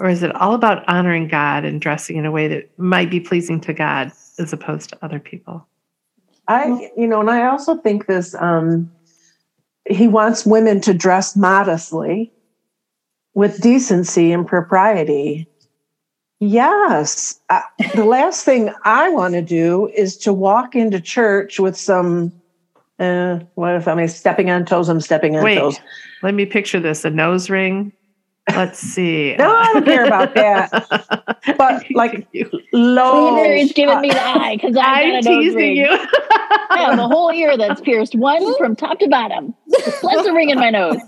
Or 0.00 0.08
is 0.08 0.22
it 0.22 0.34
all 0.34 0.54
about 0.54 0.88
honoring 0.88 1.28
God 1.28 1.64
and 1.64 1.80
dressing 1.80 2.16
in 2.16 2.26
a 2.26 2.30
way 2.30 2.48
that 2.48 2.70
might 2.78 3.10
be 3.10 3.20
pleasing 3.20 3.60
to 3.60 3.72
God 3.72 4.10
as 4.38 4.52
opposed 4.52 4.90
to 4.90 4.98
other 5.02 5.18
people? 5.18 5.66
I, 6.48 6.90
you 6.96 7.06
know, 7.06 7.20
and 7.20 7.30
I 7.30 7.46
also 7.46 7.76
think 7.76 8.06
this, 8.06 8.34
um, 8.36 8.90
he 9.88 10.08
wants 10.08 10.46
women 10.46 10.80
to 10.82 10.94
dress 10.94 11.36
modestly 11.36 12.32
with 13.34 13.60
decency 13.60 14.32
and 14.32 14.46
propriety. 14.46 15.46
Yes. 16.40 17.38
I, 17.50 17.62
the 17.94 18.04
last 18.04 18.44
thing 18.44 18.72
I 18.84 19.08
want 19.10 19.34
to 19.34 19.42
do 19.42 19.88
is 19.94 20.16
to 20.18 20.32
walk 20.32 20.74
into 20.74 21.00
church 21.00 21.60
with 21.60 21.76
some, 21.76 22.32
uh, 22.98 23.40
what 23.54 23.76
if 23.76 23.86
I'm 23.86 24.06
stepping 24.08 24.50
on 24.50 24.64
toes? 24.64 24.88
I'm 24.88 25.00
stepping 25.00 25.36
on 25.36 25.44
Wait, 25.44 25.58
toes. 25.58 25.78
Let 26.22 26.34
me 26.34 26.46
picture 26.46 26.80
this 26.80 27.04
a 27.04 27.10
nose 27.10 27.48
ring, 27.48 27.92
Let's 28.48 28.78
see. 28.78 29.36
no, 29.36 29.54
I 29.54 29.72
don't 29.72 29.84
care 29.84 30.04
about 30.04 30.34
that. 30.34 31.38
But 31.58 31.84
like 31.92 32.28
low. 32.72 33.34
Cleaver 33.34 33.54
is 33.54 33.72
giving 33.72 34.00
me 34.00 34.10
the 34.10 34.20
eye 34.20 34.56
because 34.56 34.76
I'm 34.80 35.22
teasing 35.22 35.76
you. 35.76 35.88
I 35.88 36.86
have 36.88 36.98
a 36.98 37.08
whole 37.08 37.30
ear 37.32 37.56
that's 37.56 37.80
pierced, 37.82 38.14
one 38.14 38.56
from 38.58 38.76
top 38.76 39.00
to 39.00 39.08
bottom. 39.08 39.54
Plus 40.00 40.26
a 40.26 40.32
ring 40.32 40.50
in 40.50 40.58
my 40.58 40.70
nose. 40.70 40.98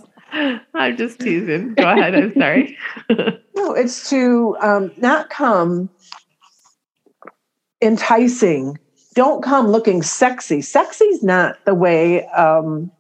I'm 0.75 0.97
just 0.97 1.21
teasing. 1.21 1.75
Go 1.75 1.89
ahead. 1.89 2.15
I'm 2.17 2.35
sorry. 2.35 2.77
no, 3.09 3.73
it's 3.75 4.11
to 4.11 4.57
um, 4.61 4.91
not 4.97 5.31
come 5.31 5.89
enticing. 7.81 8.77
Don't 9.15 9.43
come 9.43 9.69
looking 9.69 10.03
sexy. 10.03 10.61
Sexy's 10.63 11.23
not 11.23 11.65
the 11.65 11.75
way 11.75 12.27
um, 12.29 12.91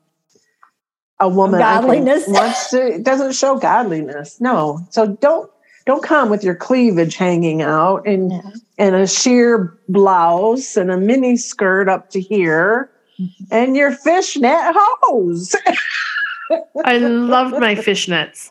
a 1.21 1.29
woman 1.29 1.61
godliness. 1.61 2.25
wants 2.29 2.71
to 2.71 2.95
it 2.95 3.05
doesn't 3.05 3.33
show 3.33 3.59
godliness. 3.59 4.41
No. 4.41 4.81
So 4.91 5.07
don't 5.07 5.51
don't 5.87 6.03
come 6.03 6.31
with 6.31 6.43
your 6.43 6.55
cleavage 6.55 7.17
hanging 7.17 7.63
out 7.63 8.07
and 8.07 8.33
yeah. 8.33 8.51
and 8.79 8.95
a 8.95 9.07
sheer 9.07 9.79
blouse 9.89 10.77
and 10.77 10.91
a 10.91 10.97
mini 10.97 11.37
skirt 11.37 11.89
up 11.89 12.11
to 12.11 12.21
here 12.21 12.91
mm-hmm. 13.21 13.45
and 13.51 13.77
your 13.77 13.93
fishnet 13.93 14.75
hose. 14.75 15.55
I 16.85 16.99
love 16.99 17.53
my 17.53 17.75
fishnets. 17.75 18.51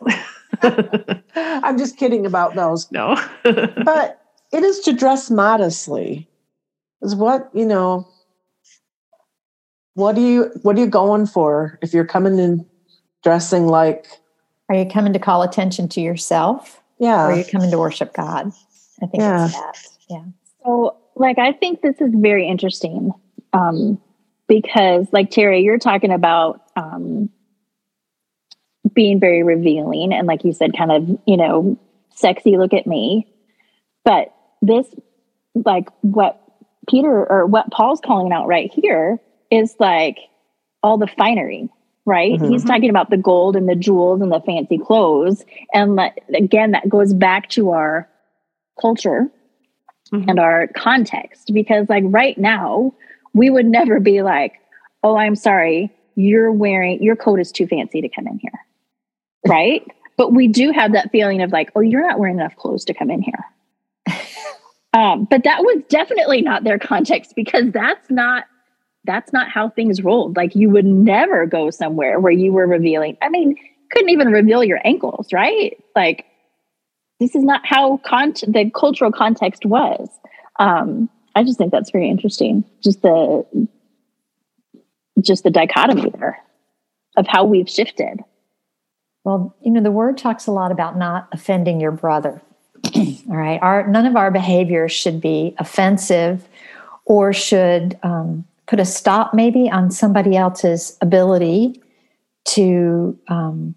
I'm 1.35 1.77
just 1.77 1.97
kidding 1.97 2.25
about 2.25 2.55
those. 2.55 2.91
No. 2.91 3.15
But 3.43 4.19
it 4.51 4.63
is 4.63 4.79
to 4.81 4.93
dress 4.93 5.29
modestly 5.29 6.29
is 7.01 7.15
what 7.15 7.49
you 7.53 7.65
know 7.65 8.07
what 9.95 10.15
do 10.15 10.21
you 10.21 10.51
what 10.61 10.75
are 10.77 10.79
you 10.79 10.87
going 10.87 11.25
for 11.25 11.77
if 11.81 11.93
you're 11.93 12.05
coming 12.05 12.39
in 12.39 12.65
dressing 13.23 13.67
like? 13.67 14.07
Are 14.69 14.75
you 14.75 14.85
coming 14.85 15.13
to 15.13 15.19
call 15.19 15.43
attention 15.43 15.87
to 15.89 16.01
yourself? 16.01 16.81
Yeah. 16.99 17.25
Or 17.25 17.31
are 17.31 17.35
you 17.35 17.45
coming 17.45 17.69
to 17.71 17.77
worship 17.77 18.13
god? 18.13 18.51
I 19.01 19.05
think 19.07 19.21
yeah. 19.21 19.45
it's 19.45 19.53
that. 19.53 19.77
Yeah. 20.09 20.23
So 20.63 20.97
like 21.15 21.37
i 21.37 21.51
think 21.51 21.81
this 21.81 22.01
is 22.01 22.11
very 22.15 22.47
interesting 22.47 23.11
um 23.53 24.01
because 24.47 25.05
like 25.11 25.29
terry 25.29 25.61
you're 25.61 25.77
talking 25.77 26.11
about 26.11 26.61
um 26.75 27.29
being 28.95 29.19
very 29.19 29.43
revealing 29.43 30.11
and 30.11 30.27
like 30.27 30.43
you 30.43 30.53
said 30.53 30.75
kind 30.75 30.91
of 30.91 31.07
you 31.27 31.37
know 31.37 31.77
sexy 32.15 32.57
look 32.57 32.73
at 32.73 32.85
me. 32.85 33.27
But 34.03 34.33
this 34.61 34.87
like 35.55 35.89
what 36.01 36.41
peter 36.89 37.25
or 37.31 37.45
what 37.45 37.69
paul's 37.71 38.01
calling 38.01 38.31
out 38.33 38.47
right 38.47 38.71
here 38.73 39.19
is 39.53 39.75
like 39.79 40.17
all 40.81 40.97
the 40.97 41.07
finery, 41.07 41.69
right? 42.05 42.33
Mm-hmm. 42.33 42.51
He's 42.51 42.63
talking 42.63 42.89
about 42.89 43.09
the 43.09 43.17
gold 43.17 43.55
and 43.55 43.69
the 43.69 43.75
jewels 43.75 44.21
and 44.21 44.31
the 44.31 44.41
fancy 44.41 44.77
clothes. 44.77 45.43
And 45.73 45.99
again, 46.33 46.71
that 46.71 46.89
goes 46.89 47.13
back 47.13 47.49
to 47.49 47.71
our 47.71 48.09
culture 48.79 49.29
mm-hmm. 50.11 50.29
and 50.29 50.39
our 50.39 50.67
context 50.75 51.51
because, 51.53 51.87
like, 51.89 52.03
right 52.07 52.37
now, 52.37 52.93
we 53.33 53.49
would 53.49 53.65
never 53.65 53.99
be 53.99 54.21
like, 54.21 54.53
oh, 55.03 55.17
I'm 55.17 55.35
sorry, 55.35 55.91
you're 56.15 56.51
wearing 56.51 57.01
your 57.01 57.15
coat 57.15 57.39
is 57.39 57.51
too 57.51 57.67
fancy 57.67 58.01
to 58.01 58.09
come 58.09 58.27
in 58.27 58.39
here. 58.39 58.51
Right. 59.45 59.85
but 60.15 60.31
we 60.31 60.47
do 60.47 60.71
have 60.71 60.93
that 60.93 61.11
feeling 61.11 61.41
of 61.41 61.51
like, 61.51 61.69
oh, 61.75 61.81
you're 61.81 62.07
not 62.07 62.17
wearing 62.17 62.39
enough 62.39 62.55
clothes 62.55 62.85
to 62.85 62.93
come 62.93 63.11
in 63.11 63.21
here. 63.21 63.43
um, 64.93 65.25
but 65.29 65.43
that 65.43 65.63
was 65.63 65.83
definitely 65.89 66.41
not 66.41 66.63
their 66.63 66.79
context 66.79 67.33
because 67.35 67.65
that's 67.71 68.09
not 68.09 68.45
that's 69.05 69.33
not 69.33 69.49
how 69.49 69.69
things 69.69 70.01
rolled. 70.01 70.37
Like 70.37 70.55
you 70.55 70.69
would 70.69 70.85
never 70.85 71.45
go 71.45 71.69
somewhere 71.69 72.19
where 72.19 72.31
you 72.31 72.53
were 72.53 72.67
revealing. 72.67 73.17
I 73.21 73.29
mean, 73.29 73.55
couldn't 73.91 74.09
even 74.09 74.29
reveal 74.29 74.63
your 74.63 74.79
ankles, 74.83 75.31
right? 75.31 75.81
Like, 75.95 76.25
this 77.19 77.35
is 77.35 77.43
not 77.43 77.65
how 77.65 77.97
con- 77.97 78.33
the 78.47 78.71
cultural 78.73 79.11
context 79.11 79.65
was. 79.65 80.09
Um, 80.59 81.09
I 81.35 81.43
just 81.43 81.57
think 81.57 81.71
that's 81.71 81.91
very 81.91 82.09
interesting. 82.09 82.63
Just 82.83 83.01
the 83.01 83.67
just 85.21 85.43
the 85.43 85.51
dichotomy 85.51 86.09
there 86.09 86.39
of 87.15 87.27
how 87.27 87.45
we've 87.45 87.69
shifted. 87.69 88.19
Well, 89.23 89.55
you 89.61 89.71
know, 89.71 89.81
the 89.81 89.91
word 89.91 90.17
talks 90.17 90.47
a 90.47 90.51
lot 90.51 90.71
about 90.71 90.97
not 90.97 91.29
offending 91.31 91.79
your 91.79 91.91
brother. 91.91 92.41
All 92.95 93.37
right. 93.37 93.59
Our 93.61 93.87
none 93.87 94.05
of 94.05 94.15
our 94.15 94.31
behavior 94.31 94.89
should 94.89 95.21
be 95.21 95.55
offensive 95.59 96.47
or 97.05 97.31
should 97.31 97.97
um, 98.03 98.45
put 98.67 98.79
a 98.79 98.85
stop 98.85 99.33
maybe 99.33 99.69
on 99.69 99.91
somebody 99.91 100.35
else's 100.35 100.97
ability 101.01 101.81
to 102.45 103.17
um, 103.27 103.75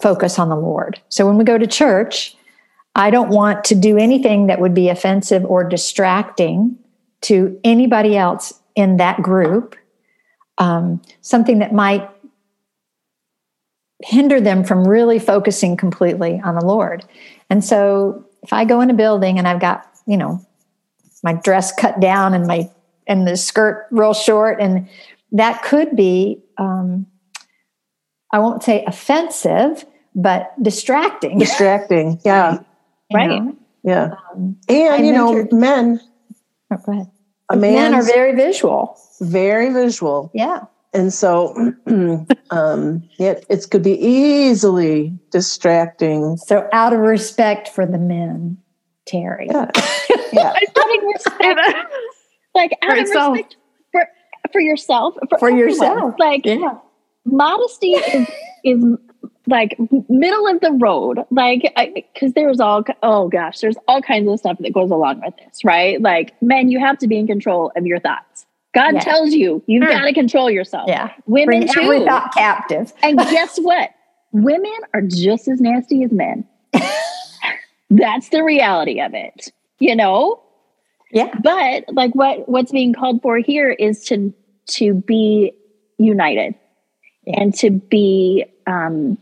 focus 0.00 0.38
on 0.38 0.48
the 0.48 0.56
Lord. 0.56 1.00
So 1.08 1.26
when 1.26 1.36
we 1.36 1.44
go 1.44 1.58
to 1.58 1.66
church, 1.66 2.36
I 2.94 3.10
don't 3.10 3.30
want 3.30 3.64
to 3.64 3.74
do 3.74 3.98
anything 3.98 4.46
that 4.46 4.60
would 4.60 4.74
be 4.74 4.88
offensive 4.88 5.44
or 5.44 5.64
distracting 5.64 6.76
to 7.22 7.58
anybody 7.64 8.16
else 8.16 8.52
in 8.74 8.96
that 8.98 9.22
group. 9.22 9.76
Um, 10.58 11.02
something 11.20 11.58
that 11.58 11.74
might 11.74 12.08
hinder 14.02 14.40
them 14.40 14.64
from 14.64 14.86
really 14.86 15.18
focusing 15.18 15.76
completely 15.76 16.40
on 16.44 16.54
the 16.54 16.64
Lord. 16.64 17.04
And 17.50 17.64
so 17.64 18.24
if 18.42 18.52
I 18.52 18.64
go 18.64 18.80
in 18.80 18.90
a 18.90 18.94
building 18.94 19.38
and 19.38 19.46
I've 19.48 19.60
got, 19.60 19.90
you 20.06 20.16
know, 20.16 20.44
my 21.22 21.34
dress 21.34 21.74
cut 21.74 22.00
down 22.00 22.34
and 22.34 22.46
my 22.46 22.70
and 23.06 23.26
the 23.26 23.36
skirt 23.36 23.86
real 23.90 24.14
short 24.14 24.60
and 24.60 24.88
that 25.32 25.62
could 25.62 25.96
be 25.96 26.42
um, 26.58 27.06
I 28.32 28.38
won't 28.38 28.62
say 28.62 28.84
offensive, 28.86 29.84
but 30.14 30.52
distracting. 30.62 31.38
Distracting, 31.38 32.20
yeah. 32.24 32.58
right. 33.12 33.42
Know? 33.42 33.56
Yeah. 33.82 34.14
Um, 34.32 34.56
and, 34.68 35.06
you 35.06 35.12
know, 35.12 35.46
men. 35.52 36.00
Oh, 36.72 36.76
go 36.84 36.92
ahead. 36.92 37.10
Men 37.54 37.94
are 37.94 38.02
very 38.02 38.34
visual. 38.34 38.98
Very 39.20 39.72
visual. 39.72 40.30
Yeah. 40.34 40.64
And 40.92 41.12
so 41.12 41.54
um, 42.50 43.08
it, 43.18 43.46
it 43.48 43.66
could 43.70 43.82
be 43.82 43.98
easily 43.98 45.16
distracting. 45.30 46.36
So, 46.38 46.68
out 46.72 46.92
of 46.92 47.00
respect 47.00 47.68
for 47.68 47.86
the 47.86 47.98
men, 47.98 48.58
Terry. 49.04 49.46
Yeah. 49.48 49.70
yeah. 50.32 50.52
Like, 52.56 52.72
out 52.82 52.90
for 52.90 52.96
of 52.96 52.98
itself. 53.00 53.36
respect 53.36 53.56
for, 53.92 54.08
for 54.52 54.60
yourself. 54.60 55.14
For, 55.30 55.38
for 55.38 55.50
yourself. 55.50 56.14
Like, 56.18 56.44
yeah. 56.44 56.78
modesty 57.24 57.92
is, 57.92 58.28
is 58.64 58.84
like 59.46 59.76
middle 60.08 60.46
of 60.46 60.60
the 60.60 60.72
road 60.72 61.20
like 61.30 61.72
because 61.94 62.32
there's 62.32 62.60
all 62.60 62.84
oh 63.02 63.28
gosh 63.28 63.60
there's 63.60 63.76
all 63.86 64.02
kinds 64.02 64.28
of 64.28 64.38
stuff 64.38 64.56
that 64.58 64.72
goes 64.72 64.90
along 64.90 65.20
with 65.24 65.34
this 65.36 65.64
right 65.64 66.00
like 66.00 66.34
men 66.42 66.68
you 66.68 66.80
have 66.80 66.98
to 66.98 67.06
be 67.06 67.16
in 67.16 67.26
control 67.26 67.72
of 67.76 67.86
your 67.86 68.00
thoughts 68.00 68.46
god 68.74 68.94
yeah. 68.94 69.00
tells 69.00 69.32
you 69.32 69.62
you've 69.66 69.84
sure. 69.84 69.92
got 69.92 70.04
to 70.04 70.12
control 70.12 70.50
yourself 70.50 70.88
yeah 70.88 71.12
women 71.26 71.66
Bring 71.66 71.84
every 71.84 72.04
thought 72.04 72.34
captive 72.34 72.92
and 73.02 73.18
guess 73.18 73.58
what 73.62 73.90
women 74.32 74.76
are 74.92 75.02
just 75.02 75.48
as 75.48 75.60
nasty 75.60 76.02
as 76.02 76.10
men 76.10 76.44
that's 77.90 78.28
the 78.30 78.42
reality 78.42 79.00
of 79.00 79.14
it 79.14 79.52
you 79.78 79.94
know 79.94 80.42
yeah 81.10 81.32
but 81.42 81.84
like 81.92 82.14
what 82.14 82.48
what's 82.48 82.72
being 82.72 82.92
called 82.92 83.20
for 83.22 83.38
here 83.38 83.70
is 83.70 84.04
to 84.04 84.32
to 84.66 84.94
be 84.94 85.52
united 85.98 86.54
yeah. 87.24 87.40
and 87.40 87.54
to 87.54 87.70
be 87.70 88.44
um 88.66 89.16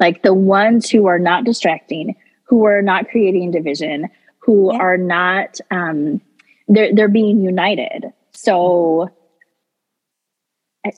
like 0.00 0.22
the 0.22 0.34
ones 0.34 0.90
who 0.90 1.06
are 1.06 1.18
not 1.18 1.44
distracting 1.44 2.16
who 2.44 2.64
are 2.64 2.82
not 2.82 3.08
creating 3.08 3.50
division 3.50 4.08
who 4.38 4.72
yeah. 4.72 4.78
are 4.78 4.96
not 4.96 5.58
um 5.70 6.20
they're 6.68 6.94
they're 6.94 7.08
being 7.08 7.40
united 7.40 8.12
so 8.32 9.10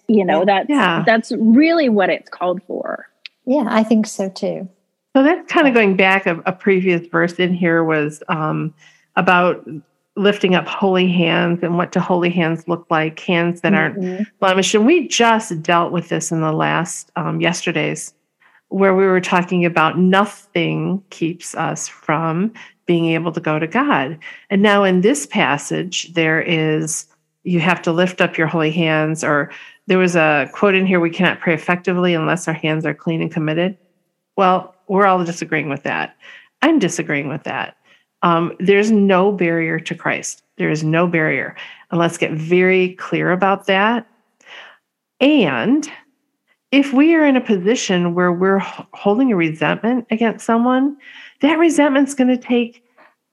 you 0.08 0.24
know 0.24 0.44
that's 0.44 0.68
yeah. 0.68 1.02
that's 1.04 1.32
really 1.38 1.88
what 1.88 2.08
it's 2.08 2.30
called 2.30 2.62
for 2.66 3.06
yeah 3.44 3.66
i 3.68 3.82
think 3.82 4.06
so 4.06 4.28
too 4.30 4.68
so 5.14 5.22
that's 5.22 5.52
kind 5.52 5.68
of 5.68 5.74
going 5.74 5.96
back 5.96 6.26
a, 6.26 6.40
a 6.46 6.52
previous 6.52 7.06
verse 7.08 7.34
in 7.34 7.52
here 7.52 7.84
was 7.84 8.22
um 8.28 8.72
about 9.16 9.66
lifting 10.16 10.54
up 10.54 10.66
holy 10.66 11.10
hands 11.10 11.60
and 11.62 11.76
what 11.76 11.90
do 11.90 11.98
holy 11.98 12.30
hands 12.30 12.68
look 12.68 12.86
like 12.88 13.18
hands 13.20 13.62
that 13.62 13.74
aren't 13.74 13.98
mm-hmm. 13.98 14.22
blemished 14.38 14.74
and 14.74 14.86
we 14.86 15.08
just 15.08 15.60
dealt 15.60 15.90
with 15.90 16.08
this 16.08 16.30
in 16.30 16.40
the 16.40 16.52
last 16.52 17.10
um, 17.16 17.40
yesterday's 17.40 18.14
where 18.68 18.94
we 18.94 19.06
were 19.06 19.20
talking 19.20 19.64
about 19.64 19.98
nothing 19.98 21.02
keeps 21.10 21.54
us 21.54 21.86
from 21.86 22.52
being 22.86 23.06
able 23.06 23.30
to 23.30 23.40
go 23.40 23.58
to 23.58 23.68
God. 23.68 24.18
And 24.50 24.62
now 24.62 24.82
in 24.84 25.00
this 25.00 25.26
passage, 25.26 26.12
there 26.14 26.40
is 26.40 27.06
you 27.44 27.60
have 27.60 27.80
to 27.82 27.92
lift 27.92 28.20
up 28.20 28.36
your 28.36 28.46
holy 28.46 28.72
hands, 28.72 29.22
or 29.22 29.50
there 29.86 29.98
was 29.98 30.16
a 30.16 30.50
quote 30.52 30.74
in 30.74 30.86
here 30.86 30.98
we 30.98 31.10
cannot 31.10 31.40
pray 31.40 31.54
effectively 31.54 32.14
unless 32.14 32.48
our 32.48 32.54
hands 32.54 32.84
are 32.84 32.94
clean 32.94 33.20
and 33.20 33.30
committed. 33.30 33.76
Well, 34.36 34.74
we're 34.88 35.06
all 35.06 35.22
disagreeing 35.24 35.68
with 35.68 35.82
that. 35.84 36.16
I'm 36.62 36.78
disagreeing 36.78 37.28
with 37.28 37.44
that. 37.44 37.76
Um, 38.24 38.56
there's 38.58 38.90
no 38.90 39.30
barrier 39.30 39.78
to 39.78 39.94
Christ. 39.94 40.42
There 40.56 40.70
is 40.70 40.82
no 40.82 41.06
barrier. 41.06 41.54
And 41.90 42.00
let's 42.00 42.18
get 42.18 42.32
very 42.32 42.94
clear 42.94 43.30
about 43.30 43.66
that. 43.66 44.08
And 45.20 45.88
if 46.72 46.92
we 46.92 47.14
are 47.14 47.24
in 47.24 47.36
a 47.36 47.40
position 47.40 48.14
where 48.14 48.32
we're 48.32 48.58
holding 48.58 49.30
a 49.30 49.36
resentment 49.36 50.06
against 50.10 50.44
someone, 50.44 50.96
that 51.40 51.58
resentment's 51.58 52.14
going 52.14 52.28
to 52.28 52.38
take 52.38 52.82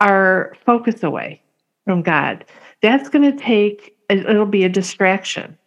our 0.02 0.56
focus 0.66 1.04
away 1.04 1.42
from 1.86 2.02
God. 2.02 2.44
That's 2.82 3.08
going 3.08 3.32
to 3.32 3.44
take, 3.44 3.96
it'll 4.10 4.46
be 4.46 4.66
a 4.66 4.70
distraction. 4.70 5.58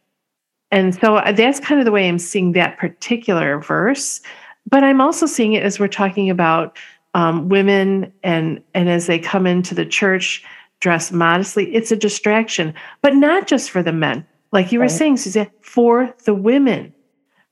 And 0.70 0.94
so 0.94 1.16
uh, 1.16 1.32
that's 1.32 1.60
kind 1.60 1.80
of 1.80 1.86
the 1.86 1.92
way 1.92 2.08
I'm 2.08 2.18
seeing 2.18 2.52
that 2.52 2.78
particular 2.78 3.58
verse. 3.58 4.20
But 4.68 4.84
I'm 4.84 5.00
also 5.00 5.24
seeing 5.24 5.54
it 5.54 5.62
as 5.62 5.80
we're 5.80 5.88
talking 5.88 6.28
about 6.28 6.76
um, 7.14 7.48
women 7.48 8.12
and, 8.22 8.62
and 8.74 8.88
as 8.88 9.06
they 9.06 9.18
come 9.18 9.46
into 9.46 9.74
the 9.74 9.86
church 9.86 10.44
dress 10.80 11.12
modestly, 11.12 11.74
it's 11.74 11.92
a 11.92 11.96
distraction, 11.96 12.74
but 13.00 13.14
not 13.14 13.46
just 13.46 13.70
for 13.70 13.82
the 13.82 13.92
men. 13.92 14.26
Like 14.52 14.70
you 14.70 14.78
were 14.78 14.84
right. 14.84 14.90
saying, 14.90 15.16
Suzanne, 15.16 15.50
for 15.62 16.14
the 16.24 16.34
women 16.34 16.94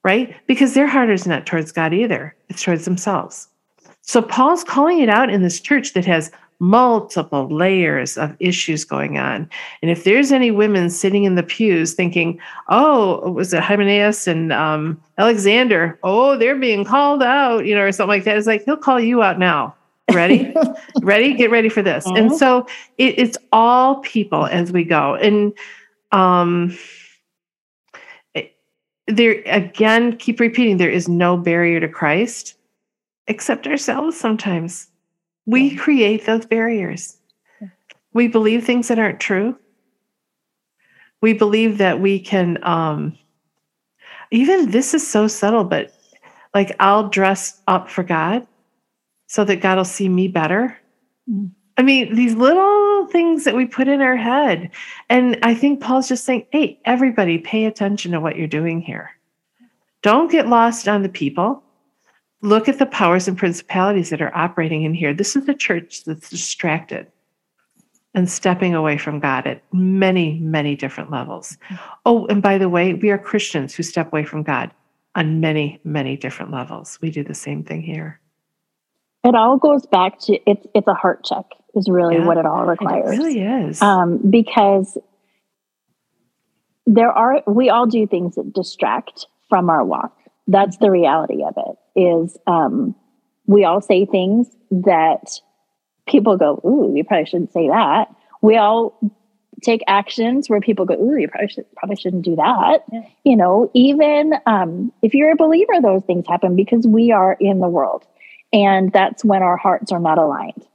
right? 0.04 0.34
Because 0.46 0.74
their 0.74 0.86
heart 0.86 1.10
is 1.10 1.26
not 1.26 1.46
towards 1.46 1.72
God 1.72 1.94
either, 1.94 2.34
it's 2.48 2.62
towards 2.62 2.84
themselves. 2.84 3.48
So 4.02 4.20
Paul's 4.20 4.64
calling 4.64 5.00
it 5.00 5.08
out 5.08 5.30
in 5.30 5.42
this 5.42 5.60
church 5.60 5.94
that 5.94 6.04
has 6.06 6.30
multiple 6.62 7.48
layers 7.48 8.16
of 8.16 8.36
issues 8.38 8.84
going 8.84 9.18
on. 9.18 9.50
And 9.82 9.90
if 9.90 10.04
there's 10.04 10.30
any 10.30 10.52
women 10.52 10.90
sitting 10.90 11.24
in 11.24 11.34
the 11.34 11.42
pews 11.42 11.92
thinking, 11.92 12.40
oh, 12.68 13.32
was 13.32 13.52
it 13.52 13.62
Hymenaeus 13.62 14.28
and 14.28 14.52
um, 14.52 15.02
Alexander? 15.18 15.98
Oh, 16.04 16.36
they're 16.38 16.56
being 16.56 16.84
called 16.84 17.20
out, 17.20 17.66
you 17.66 17.74
know, 17.74 17.82
or 17.82 17.90
something 17.90 18.08
like 18.08 18.24
that. 18.24 18.36
It's 18.38 18.46
like, 18.46 18.64
he'll 18.64 18.76
call 18.76 19.00
you 19.00 19.22
out 19.22 19.40
now. 19.40 19.74
Ready? 20.12 20.54
ready? 21.02 21.34
Get 21.34 21.50
ready 21.50 21.68
for 21.68 21.82
this. 21.82 22.06
And 22.06 22.32
so 22.32 22.66
it, 22.96 23.18
it's 23.18 23.36
all 23.50 23.96
people 23.96 24.46
as 24.46 24.70
we 24.70 24.84
go. 24.84 25.16
And 25.16 25.52
um, 26.12 26.78
there 29.08 29.42
again 29.46 30.16
keep 30.16 30.38
repeating 30.38 30.76
there 30.76 30.88
is 30.88 31.08
no 31.08 31.36
barrier 31.36 31.80
to 31.80 31.88
christ 31.88 32.54
except 33.26 33.66
ourselves 33.66 34.16
sometimes 34.16 34.91
we 35.46 35.74
create 35.76 36.26
those 36.26 36.46
barriers. 36.46 37.16
We 38.12 38.28
believe 38.28 38.64
things 38.64 38.88
that 38.88 38.98
aren't 38.98 39.20
true. 39.20 39.58
We 41.20 41.32
believe 41.32 41.78
that 41.78 42.00
we 42.00 42.18
can 42.18 42.58
um 42.62 43.16
even 44.30 44.70
this 44.70 44.94
is 44.94 45.06
so 45.06 45.28
subtle 45.28 45.62
but 45.62 45.94
like 46.54 46.74
i'll 46.80 47.08
dress 47.08 47.60
up 47.68 47.88
for 47.88 48.02
god 48.02 48.46
so 49.26 49.44
that 49.44 49.60
god 49.60 49.76
will 49.76 49.84
see 49.84 50.08
me 50.08 50.26
better. 50.26 50.76
Mm. 51.30 51.52
i 51.76 51.82
mean 51.82 52.14
these 52.14 52.34
little 52.34 53.06
things 53.06 53.44
that 53.44 53.54
we 53.54 53.66
put 53.66 53.88
in 53.88 54.00
our 54.00 54.16
head. 54.16 54.70
And 55.08 55.38
i 55.42 55.54
think 55.54 55.80
paul's 55.80 56.08
just 56.08 56.24
saying 56.24 56.46
hey 56.50 56.80
everybody 56.84 57.38
pay 57.38 57.66
attention 57.66 58.12
to 58.12 58.20
what 58.20 58.36
you're 58.36 58.48
doing 58.48 58.80
here. 58.80 59.10
Don't 60.02 60.30
get 60.30 60.48
lost 60.48 60.88
on 60.88 61.02
the 61.02 61.08
people. 61.08 61.62
Look 62.42 62.68
at 62.68 62.78
the 62.78 62.86
powers 62.86 63.28
and 63.28 63.38
principalities 63.38 64.10
that 64.10 64.20
are 64.20 64.36
operating 64.36 64.82
in 64.82 64.94
here. 64.94 65.14
This 65.14 65.36
is 65.36 65.48
a 65.48 65.54
church 65.54 66.04
that's 66.04 66.28
distracted 66.28 67.06
and 68.14 68.28
stepping 68.28 68.74
away 68.74 68.98
from 68.98 69.20
God 69.20 69.46
at 69.46 69.62
many, 69.72 70.38
many 70.40 70.76
different 70.76 71.10
levels. 71.10 71.56
Oh, 72.04 72.26
and 72.26 72.42
by 72.42 72.58
the 72.58 72.68
way, 72.68 72.94
we 72.94 73.10
are 73.10 73.18
Christians 73.18 73.74
who 73.74 73.82
step 73.82 74.08
away 74.08 74.24
from 74.24 74.42
God 74.42 74.70
on 75.14 75.40
many, 75.40 75.80
many 75.84 76.16
different 76.16 76.50
levels. 76.50 76.98
We 77.00 77.10
do 77.10 77.22
the 77.22 77.34
same 77.34 77.62
thing 77.62 77.82
here. 77.82 78.20
It 79.24 79.34
all 79.34 79.56
goes 79.56 79.86
back 79.86 80.18
to 80.20 80.38
it's 80.50 80.66
it's 80.74 80.88
a 80.88 80.94
heart 80.94 81.24
check 81.24 81.44
is 81.74 81.88
really 81.88 82.16
yeah, 82.16 82.26
what 82.26 82.38
it 82.38 82.46
all 82.46 82.66
requires. 82.66 83.06
It 83.06 83.16
really 83.18 83.40
is. 83.40 83.80
Um, 83.80 84.18
because 84.30 84.98
there 86.86 87.12
are 87.12 87.42
we 87.46 87.70
all 87.70 87.86
do 87.86 88.06
things 88.06 88.34
that 88.34 88.52
distract 88.52 89.26
from 89.48 89.70
our 89.70 89.84
walk. 89.84 90.16
That's 90.48 90.76
the 90.78 90.90
reality 90.90 91.44
of 91.44 91.54
it. 91.56 91.76
Is 91.94 92.36
um, 92.46 92.94
we 93.46 93.64
all 93.64 93.80
say 93.80 94.06
things 94.06 94.48
that 94.70 95.40
people 96.06 96.36
go, 96.36 96.60
"Ooh, 96.64 96.92
you 96.94 97.04
probably 97.04 97.26
shouldn't 97.26 97.52
say 97.52 97.68
that." 97.68 98.08
We 98.40 98.56
all 98.56 98.98
take 99.62 99.82
actions 99.86 100.48
where 100.48 100.60
people 100.60 100.84
go, 100.84 100.94
"Ooh, 100.94 101.16
you 101.16 101.28
probably 101.28 101.48
should, 101.48 101.66
probably 101.76 101.96
shouldn't 101.96 102.24
do 102.24 102.36
that." 102.36 102.80
Yeah. 102.90 103.02
You 103.24 103.36
know, 103.36 103.70
even 103.74 104.34
um, 104.46 104.92
if 105.02 105.14
you're 105.14 105.32
a 105.32 105.36
believer, 105.36 105.80
those 105.82 106.02
things 106.04 106.26
happen 106.26 106.56
because 106.56 106.86
we 106.86 107.12
are 107.12 107.36
in 107.38 107.60
the 107.60 107.68
world, 107.68 108.06
and 108.52 108.92
that's 108.92 109.24
when 109.24 109.42
our 109.42 109.56
hearts 109.56 109.92
are 109.92 110.00
not 110.00 110.18
aligned, 110.18 110.66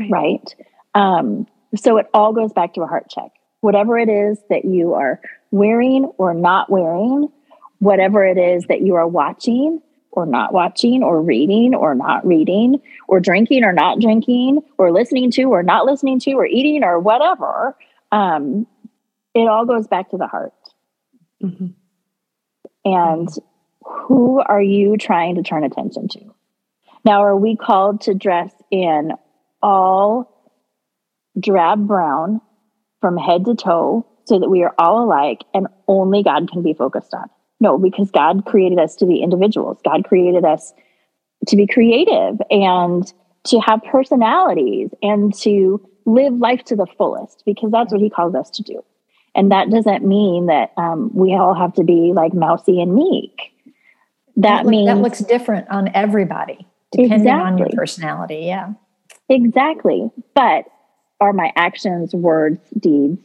right? 0.00 0.10
right? 0.10 0.54
Um, 0.94 1.46
so 1.76 1.96
it 1.96 2.06
all 2.12 2.32
goes 2.32 2.52
back 2.52 2.74
to 2.74 2.82
a 2.82 2.86
heart 2.86 3.08
check. 3.08 3.30
Whatever 3.60 3.98
it 3.98 4.08
is 4.08 4.38
that 4.50 4.64
you 4.64 4.94
are 4.94 5.20
wearing 5.50 6.04
or 6.18 6.34
not 6.34 6.68
wearing, 6.68 7.28
whatever 7.78 8.24
it 8.24 8.38
is 8.38 8.64
that 8.66 8.82
you 8.82 8.94
are 8.96 9.06
watching 9.06 9.80
or 10.12 10.26
not 10.26 10.52
watching 10.52 11.02
or 11.02 11.20
reading 11.20 11.74
or 11.74 11.94
not 11.94 12.24
reading 12.26 12.80
or 13.08 13.18
drinking 13.18 13.64
or 13.64 13.72
not 13.72 13.98
drinking 13.98 14.60
or 14.78 14.92
listening 14.92 15.30
to 15.30 15.44
or 15.44 15.62
not 15.62 15.86
listening 15.86 16.20
to 16.20 16.32
or 16.34 16.46
eating 16.46 16.84
or 16.84 16.98
whatever 17.00 17.76
um, 18.12 18.66
it 19.34 19.48
all 19.48 19.64
goes 19.64 19.86
back 19.86 20.10
to 20.10 20.18
the 20.18 20.26
heart. 20.26 20.52
Mm-hmm. 21.42 21.68
and 22.84 23.28
who 23.84 24.38
are 24.38 24.62
you 24.62 24.96
trying 24.96 25.34
to 25.34 25.42
turn 25.42 25.64
attention 25.64 26.06
to? 26.06 26.20
Now 27.04 27.24
are 27.24 27.36
we 27.36 27.56
called 27.56 28.02
to 28.02 28.14
dress 28.14 28.52
in 28.70 29.10
all 29.60 30.32
drab 31.40 31.86
brown 31.86 32.40
from 33.00 33.16
head 33.16 33.44
to 33.46 33.56
toe 33.56 34.06
so 34.24 34.38
that 34.38 34.48
we 34.48 34.62
are 34.62 34.74
all 34.78 35.04
alike 35.04 35.42
and 35.54 35.66
only 35.88 36.22
god 36.22 36.50
can 36.50 36.62
be 36.62 36.74
focused 36.74 37.14
on 37.14 37.28
no, 37.62 37.78
because 37.78 38.10
God 38.10 38.44
created 38.44 38.80
us 38.80 38.96
to 38.96 39.06
be 39.06 39.22
individuals. 39.22 39.78
God 39.84 40.04
created 40.04 40.44
us 40.44 40.74
to 41.46 41.56
be 41.56 41.66
creative 41.66 42.40
and 42.50 43.10
to 43.44 43.60
have 43.60 43.80
personalities 43.84 44.90
and 45.00 45.32
to 45.34 45.80
live 46.04 46.34
life 46.34 46.64
to 46.64 46.76
the 46.76 46.86
fullest 46.98 47.44
because 47.46 47.70
that's 47.70 47.92
what 47.92 48.00
he 48.00 48.10
calls 48.10 48.34
us 48.34 48.50
to 48.50 48.62
do. 48.64 48.84
And 49.36 49.52
that 49.52 49.70
doesn't 49.70 50.04
mean 50.04 50.46
that 50.46 50.72
um, 50.76 51.10
we 51.14 51.34
all 51.34 51.54
have 51.54 51.72
to 51.74 51.84
be 51.84 52.12
like 52.12 52.34
mousy 52.34 52.80
and 52.80 52.94
meek. 52.94 53.54
That, 54.36 54.64
that 54.64 54.66
means 54.66 54.88
that 54.88 54.98
looks 54.98 55.20
different 55.20 55.68
on 55.70 55.88
everybody 55.94 56.66
depending 56.90 57.20
exactly. 57.20 57.52
on 57.52 57.58
your 57.58 57.68
personality. 57.74 58.40
Yeah. 58.46 58.72
Exactly. 59.28 60.10
But 60.34 60.64
are 61.20 61.32
my 61.32 61.52
actions, 61.54 62.12
words, 62.12 62.60
deeds, 62.78 63.24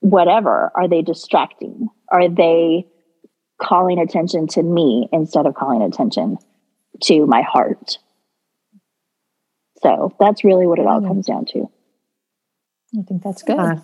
whatever, 0.00 0.70
are 0.74 0.88
they 0.88 1.00
distracting? 1.00 1.88
Are 2.10 2.28
they 2.28 2.86
calling 3.60 3.98
attention 3.98 4.46
to 4.48 4.62
me 4.62 5.08
instead 5.12 5.46
of 5.46 5.54
calling 5.54 5.82
attention 5.82 6.38
to 7.02 7.26
my 7.26 7.42
heart. 7.42 7.98
So 9.82 10.14
that's 10.18 10.44
really 10.44 10.66
what 10.66 10.78
it 10.78 10.86
all 10.86 11.00
comes 11.00 11.26
down 11.26 11.46
to. 11.46 11.70
I 12.98 13.02
think 13.02 13.22
that's 13.22 13.42
good. 13.42 13.58
Uh, 13.58 13.76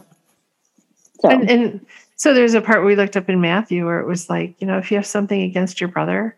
so, 1.21 1.31
and, 1.31 1.51
and 1.51 1.87
so 2.17 2.35
there's 2.35 2.55
a 2.55 2.61
part 2.61 2.85
we 2.85 2.97
looked 2.97 3.17
up 3.17 3.29
in 3.29 3.41
Matthew 3.41 3.87
where 3.87 4.01
it 4.01 4.07
was 4.07 4.29
like, 4.29 4.57
you 4.61 4.67
know, 4.67 4.79
if 4.79 4.91
you 4.91 4.97
have 4.97 5.07
something 5.07 5.41
against 5.43 5.81
your 5.81 5.89
brother, 5.89 6.37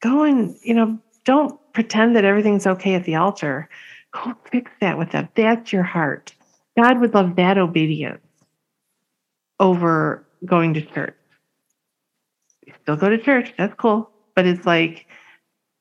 go 0.00 0.22
and, 0.22 0.56
you 0.62 0.74
know, 0.74 0.98
don't 1.24 1.58
pretend 1.72 2.16
that 2.16 2.24
everything's 2.24 2.66
okay 2.66 2.94
at 2.94 3.04
the 3.04 3.16
altar. 3.16 3.68
Go 4.12 4.34
fix 4.50 4.70
that 4.80 4.98
with 4.98 5.10
them. 5.10 5.28
That's 5.34 5.72
your 5.72 5.82
heart. 5.82 6.32
God 6.78 7.00
would 7.00 7.14
love 7.14 7.36
that 7.36 7.58
obedience 7.58 8.20
over 9.58 10.24
going 10.46 10.72
to 10.74 10.80
church 10.80 11.14
still 12.96 13.08
go 13.08 13.16
to 13.16 13.22
church. 13.22 13.54
That's 13.56 13.74
cool. 13.74 14.10
But 14.34 14.46
it's 14.46 14.66
like, 14.66 15.06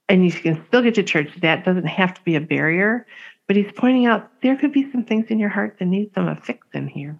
and 0.07 0.25
you 0.25 0.31
can 0.31 0.63
still 0.67 0.81
get 0.81 0.95
to 0.95 1.03
church. 1.03 1.29
That 1.41 1.65
doesn't 1.65 1.87
have 1.87 2.13
to 2.13 2.21
be 2.23 2.35
a 2.35 2.41
barrier. 2.41 3.05
But 3.47 3.55
he's 3.55 3.71
pointing 3.75 4.05
out 4.05 4.29
there 4.41 4.55
could 4.55 4.71
be 4.71 4.89
some 4.91 5.03
things 5.03 5.27
in 5.29 5.39
your 5.39 5.49
heart 5.49 5.77
that 5.79 5.85
need 5.85 6.11
some 6.13 6.35
fix 6.37 6.67
in 6.73 6.87
here. 6.87 7.19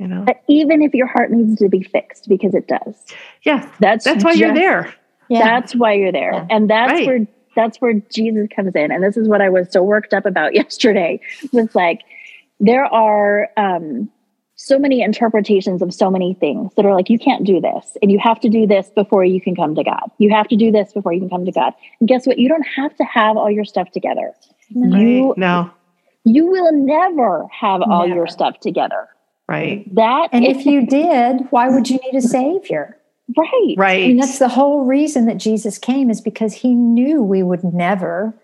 You 0.00 0.06
know, 0.06 0.22
but 0.24 0.44
even 0.46 0.80
if 0.80 0.94
your 0.94 1.08
heart 1.08 1.32
needs 1.32 1.58
to 1.58 1.68
be 1.68 1.82
fixed, 1.82 2.28
because 2.28 2.54
it 2.54 2.68
does. 2.68 2.94
Yes, 3.42 3.68
that's 3.80 4.04
that's 4.04 4.22
why 4.22 4.30
just, 4.30 4.40
you're 4.40 4.54
there. 4.54 4.94
Yeah. 5.28 5.42
That's 5.42 5.74
why 5.74 5.94
you're 5.94 6.12
there, 6.12 6.34
yeah. 6.34 6.46
and 6.50 6.70
that's 6.70 6.92
right. 6.92 7.06
where 7.06 7.26
that's 7.56 7.78
where 7.78 7.94
Jesus 7.94 8.46
comes 8.54 8.76
in. 8.76 8.92
And 8.92 9.02
this 9.02 9.16
is 9.16 9.26
what 9.26 9.40
I 9.40 9.48
was 9.48 9.72
so 9.72 9.82
worked 9.82 10.14
up 10.14 10.24
about 10.24 10.54
yesterday. 10.54 11.20
Was 11.52 11.74
like 11.74 12.02
there 12.60 12.84
are 12.84 13.48
um, 13.56 14.08
so 14.60 14.76
many 14.76 15.00
interpretations 15.00 15.82
of 15.82 15.94
so 15.94 16.10
many 16.10 16.34
things 16.34 16.72
that 16.74 16.84
are 16.84 16.92
like, 16.92 17.08
you 17.08 17.18
can't 17.18 17.46
do 17.46 17.60
this, 17.60 17.96
and 18.02 18.10
you 18.10 18.18
have 18.18 18.40
to 18.40 18.48
do 18.48 18.66
this 18.66 18.90
before 18.90 19.24
you 19.24 19.40
can 19.40 19.54
come 19.54 19.76
to 19.76 19.84
God. 19.84 20.10
You 20.18 20.30
have 20.30 20.48
to 20.48 20.56
do 20.56 20.72
this 20.72 20.92
before 20.92 21.12
you 21.12 21.20
can 21.20 21.30
come 21.30 21.44
to 21.44 21.52
God. 21.52 21.74
And 22.00 22.08
guess 22.08 22.26
what? 22.26 22.38
You 22.38 22.48
don't 22.48 22.66
have 22.76 22.94
to 22.96 23.04
have 23.04 23.36
all 23.36 23.48
your 23.48 23.64
stuff 23.64 23.92
together. 23.92 24.32
Right. 24.74 25.00
You 25.00 25.34
no. 25.36 25.70
You 26.24 26.46
will 26.46 26.72
never 26.72 27.46
have 27.52 27.80
never. 27.80 27.92
all 27.92 28.08
your 28.08 28.26
stuff 28.26 28.58
together. 28.58 29.08
Right. 29.48 29.94
That 29.94 30.30
and 30.32 30.44
if 30.44 30.66
you 30.66 30.84
did, 30.84 31.46
why 31.50 31.68
would 31.68 31.88
you 31.88 32.00
need 32.02 32.18
a 32.18 32.20
savior? 32.20 32.98
Right. 33.36 33.74
Right. 33.76 34.04
I 34.04 34.08
mean, 34.08 34.16
that's 34.16 34.40
the 34.40 34.48
whole 34.48 34.84
reason 34.84 35.26
that 35.26 35.36
Jesus 35.36 35.78
came 35.78 36.10
is 36.10 36.20
because 36.20 36.52
he 36.52 36.74
knew 36.74 37.22
we 37.22 37.44
would 37.44 37.62
never 37.62 38.34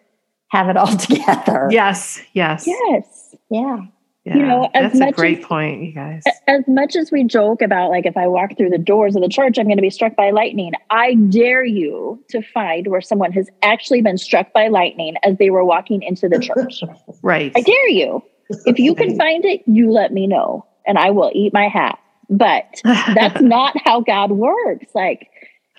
have 0.49 0.69
it 0.69 0.77
all 0.77 0.97
together. 0.97 1.67
Yes. 1.73 2.23
Yes. 2.35 2.69
Yes. 2.69 3.35
Yeah. 3.51 3.81
Yeah, 4.25 4.37
you 4.37 4.47
know, 4.47 4.71
as 4.73 4.85
that's 4.85 4.99
much 4.99 5.09
a 5.11 5.13
great 5.13 5.41
as, 5.41 5.45
point, 5.45 5.83
you 5.83 5.93
guys. 5.93 6.23
As 6.47 6.63
much 6.67 6.97
as 6.97 7.13
we 7.13 7.25
joke 7.25 7.61
about, 7.61 7.91
like, 7.91 8.07
if 8.07 8.17
I 8.17 8.27
walk 8.27 8.57
through 8.57 8.71
the 8.71 8.79
doors 8.79 9.15
of 9.15 9.21
the 9.21 9.29
church, 9.29 9.59
I'm 9.59 9.67
going 9.67 9.77
to 9.77 9.83
be 9.83 9.91
struck 9.91 10.17
by 10.17 10.31
lightning. 10.31 10.73
I 10.89 11.15
dare 11.15 11.63
you 11.63 12.25
to 12.31 12.41
find 12.41 12.87
where 12.87 13.03
someone 13.03 13.33
has 13.33 13.51
actually 13.63 14.01
been 14.01 14.17
struck 14.17 14.51
by 14.55 14.69
lightning 14.69 15.17
as 15.25 15.37
they 15.37 15.51
were 15.51 15.63
walking 15.63 16.03
into 16.03 16.31
the 16.31 16.39
church. 16.39 16.83
right. 17.23 17.53
I 17.55 17.61
dare 17.61 17.89
you. 17.91 18.23
If 18.65 18.79
you 18.79 18.95
can 18.95 19.15
find 19.19 19.45
it, 19.45 19.63
you 19.67 19.91
let 19.91 20.11
me 20.11 20.27
know, 20.27 20.65
and 20.87 20.97
I 20.97 21.11
will 21.11 21.31
eat 21.35 21.53
my 21.53 21.69
hat. 21.69 21.99
But 22.31 22.65
that's 22.85 23.43
not 23.43 23.77
how 23.85 24.01
God 24.01 24.31
works. 24.31 24.87
Like, 24.95 25.29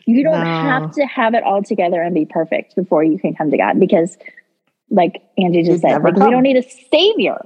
you 0.06 0.24
don't 0.24 0.44
no. 0.44 0.46
have 0.46 0.92
to 0.92 1.06
have 1.08 1.34
it 1.34 1.44
all 1.44 1.64
together 1.64 2.00
and 2.00 2.14
be 2.14 2.26
perfect 2.26 2.76
before 2.76 3.04
you 3.04 3.18
can 3.18 3.34
come 3.34 3.50
to 3.50 3.58
God 3.58 3.80
because, 3.80 4.20
like 4.92 5.24
Angie 5.36 5.62
just 5.64 5.72
You'd 5.72 5.82
said, 5.82 6.04
like, 6.04 6.14
we 6.14 6.30
don't 6.30 6.44
need 6.44 6.58
a 6.58 6.70
savior 6.92 7.40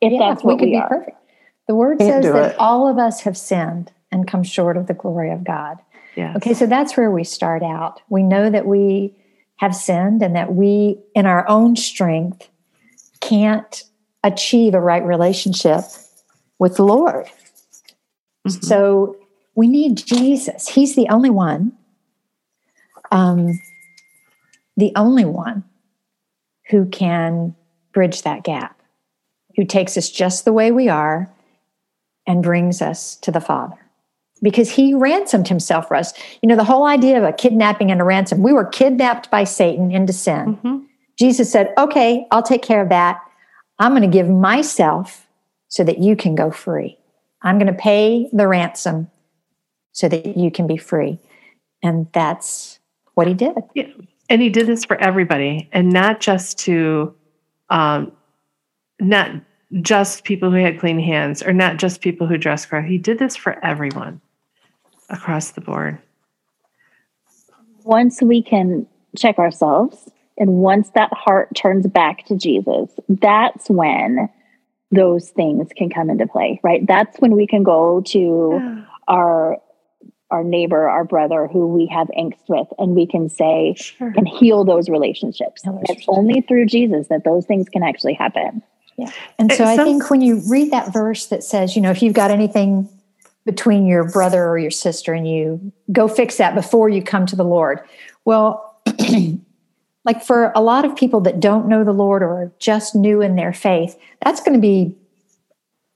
if 0.00 0.12
yeah, 0.12 0.18
that's 0.18 0.42
what 0.42 0.56
we, 0.56 0.60
could 0.60 0.66
we 0.66 0.72
be 0.72 0.78
are. 0.78 0.88
perfect. 0.88 1.16
The 1.68 1.74
word 1.74 1.98
Can't 1.98 2.24
says 2.24 2.32
that 2.32 2.52
it. 2.52 2.56
all 2.58 2.88
of 2.88 2.98
us 2.98 3.20
have 3.22 3.36
sinned 3.36 3.92
and 4.10 4.26
come 4.26 4.42
short 4.42 4.76
of 4.76 4.86
the 4.86 4.94
glory 4.94 5.30
of 5.30 5.44
God. 5.44 5.78
Yes. 6.16 6.36
Okay, 6.36 6.54
so 6.54 6.66
that's 6.66 6.96
where 6.96 7.10
we 7.10 7.22
start 7.22 7.62
out. 7.62 8.00
We 8.08 8.22
know 8.22 8.50
that 8.50 8.66
we 8.66 9.14
have 9.56 9.74
sinned 9.74 10.22
and 10.22 10.34
that 10.34 10.54
we, 10.54 10.98
in 11.14 11.26
our 11.26 11.48
own 11.48 11.76
strength, 11.76 12.48
can't 13.20 13.84
achieve 14.24 14.74
a 14.74 14.80
right 14.80 15.04
relationship 15.04 15.82
with 16.58 16.76
the 16.76 16.82
Lord. 16.82 17.26
Mm-hmm. 18.46 18.66
So 18.66 19.16
we 19.54 19.68
need 19.68 19.96
Jesus. 19.96 20.68
He's 20.68 20.96
the 20.96 21.08
only 21.08 21.30
one, 21.30 21.72
um, 23.12 23.60
the 24.76 24.92
only 24.96 25.24
one 25.24 25.64
who 26.70 26.86
can 26.86 27.54
bridge 27.92 28.22
that 28.22 28.44
gap 28.44 28.79
who 29.60 29.66
takes 29.66 29.98
us 29.98 30.08
just 30.08 30.46
the 30.46 30.54
way 30.54 30.72
we 30.72 30.88
are 30.88 31.30
and 32.26 32.42
brings 32.42 32.80
us 32.80 33.16
to 33.16 33.30
the 33.30 33.42
Father. 33.42 33.76
Because 34.40 34.70
he 34.70 34.94
ransomed 34.94 35.48
himself 35.48 35.88
for 35.88 35.96
us. 35.96 36.14
You 36.40 36.48
know, 36.48 36.56
the 36.56 36.64
whole 36.64 36.86
idea 36.86 37.18
of 37.18 37.24
a 37.24 37.32
kidnapping 37.34 37.90
and 37.90 38.00
a 38.00 38.04
ransom, 38.04 38.42
we 38.42 38.54
were 38.54 38.64
kidnapped 38.64 39.30
by 39.30 39.44
Satan 39.44 39.92
into 39.92 40.14
sin. 40.14 40.56
Mm-hmm. 40.56 40.78
Jesus 41.18 41.52
said, 41.52 41.74
Okay, 41.76 42.26
I'll 42.30 42.42
take 42.42 42.62
care 42.62 42.80
of 42.80 42.88
that. 42.88 43.20
I'm 43.78 43.92
going 43.92 44.00
to 44.00 44.08
give 44.08 44.30
myself 44.30 45.26
so 45.68 45.84
that 45.84 45.98
you 45.98 46.16
can 46.16 46.34
go 46.34 46.50
free. 46.50 46.96
I'm 47.42 47.58
going 47.58 47.66
to 47.66 47.78
pay 47.78 48.30
the 48.32 48.48
ransom 48.48 49.10
so 49.92 50.08
that 50.08 50.38
you 50.38 50.50
can 50.50 50.66
be 50.66 50.78
free. 50.78 51.18
And 51.82 52.06
that's 52.12 52.78
what 53.12 53.26
he 53.26 53.34
did. 53.34 53.58
Yeah. 53.74 53.88
And 54.30 54.40
he 54.40 54.48
did 54.48 54.66
this 54.68 54.86
for 54.86 54.96
everybody 54.96 55.68
and 55.70 55.92
not 55.92 56.20
just 56.20 56.58
to 56.60 57.14
um, 57.68 58.12
not 59.00 59.30
just 59.80 60.24
people 60.24 60.50
who 60.50 60.56
had 60.56 60.80
clean 60.80 60.98
hands 60.98 61.42
or 61.42 61.52
not 61.52 61.76
just 61.76 62.00
people 62.00 62.26
who 62.26 62.36
dress 62.36 62.66
correctly. 62.66 62.92
He 62.92 62.98
did 62.98 63.18
this 63.18 63.36
for 63.36 63.64
everyone 63.64 64.20
across 65.08 65.52
the 65.52 65.60
board. 65.60 65.98
Once 67.84 68.20
we 68.20 68.42
can 68.42 68.86
check 69.16 69.38
ourselves 69.38 70.10
and 70.38 70.54
once 70.54 70.90
that 70.94 71.12
heart 71.12 71.54
turns 71.54 71.86
back 71.86 72.24
to 72.26 72.36
Jesus, 72.36 72.90
that's 73.08 73.68
when 73.68 74.28
those 74.90 75.30
things 75.30 75.68
can 75.76 75.88
come 75.88 76.10
into 76.10 76.26
play, 76.26 76.60
right? 76.62 76.84
That's 76.86 77.18
when 77.18 77.36
we 77.36 77.46
can 77.46 77.62
go 77.62 78.00
to 78.06 78.60
yeah. 78.60 78.84
our 79.08 79.58
our 80.30 80.44
neighbor, 80.44 80.88
our 80.88 81.04
brother 81.04 81.48
who 81.48 81.66
we 81.66 81.86
have 81.86 82.06
angst 82.16 82.48
with, 82.48 82.68
and 82.78 82.94
we 82.94 83.04
can 83.04 83.28
say 83.28 83.74
sure. 83.76 84.12
and 84.16 84.28
heal 84.28 84.64
those 84.64 84.88
relationships. 84.88 85.62
It's 85.88 86.04
only 86.06 86.40
through 86.42 86.66
Jesus 86.66 87.08
that 87.08 87.24
those 87.24 87.46
things 87.46 87.68
can 87.68 87.82
actually 87.82 88.14
happen. 88.14 88.62
Yeah. 88.96 89.10
And 89.38 89.52
so 89.52 89.64
I 89.64 89.76
think 89.76 90.10
when 90.10 90.20
you 90.20 90.42
read 90.48 90.70
that 90.72 90.92
verse 90.92 91.26
that 91.26 91.42
says, 91.42 91.74
you 91.74 91.82
know, 91.82 91.90
if 91.90 92.02
you've 92.02 92.14
got 92.14 92.30
anything 92.30 92.88
between 93.44 93.86
your 93.86 94.04
brother 94.04 94.48
or 94.48 94.58
your 94.58 94.70
sister 94.70 95.12
and 95.12 95.28
you. 95.28 95.72
Go 95.92 96.08
fix 96.08 96.36
that 96.36 96.54
before 96.54 96.88
you 96.88 97.02
come 97.02 97.26
to 97.26 97.36
the 97.36 97.44
Lord. 97.44 97.80
Well, 98.24 98.80
like 100.04 100.22
for 100.22 100.52
a 100.54 100.60
lot 100.60 100.84
of 100.84 100.94
people 100.94 101.20
that 101.22 101.40
don't 101.40 101.66
know 101.66 101.84
the 101.84 101.92
Lord 101.92 102.22
or 102.22 102.28
are 102.28 102.52
just 102.58 102.94
new 102.94 103.20
in 103.22 103.36
their 103.36 103.52
faith, 103.52 103.98
that's 104.24 104.40
going 104.40 104.54
to 104.54 104.60
be 104.60 104.94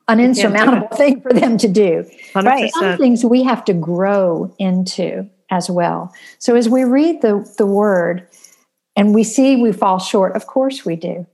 an 0.09 0.21
insurmountable 0.21 0.89
thing 0.97 1.21
for 1.21 1.33
them 1.33 1.59
to 1.59 1.69
do. 1.69 2.09
100%. 2.33 2.45
Right. 2.45 2.73
Some 2.73 2.99
things 2.99 3.25
we 3.25 3.43
have 3.43 3.65
to 3.67 3.75
grow 3.75 4.55
into 4.59 5.29
as 5.51 5.71
well. 5.71 6.13
So 6.39 6.57
as 6.57 6.69
we 6.69 6.85
read 6.85 7.23
the, 7.23 7.49
the 7.59 7.67
word 7.67 8.27
and 8.97 9.15
we 9.15 9.25
see 9.25 9.57
we 9.57 9.73
fall 9.73 9.99
short, 9.99 10.35
of 10.35 10.47
course 10.47 10.85
we 10.85 10.97
do. 10.97 11.27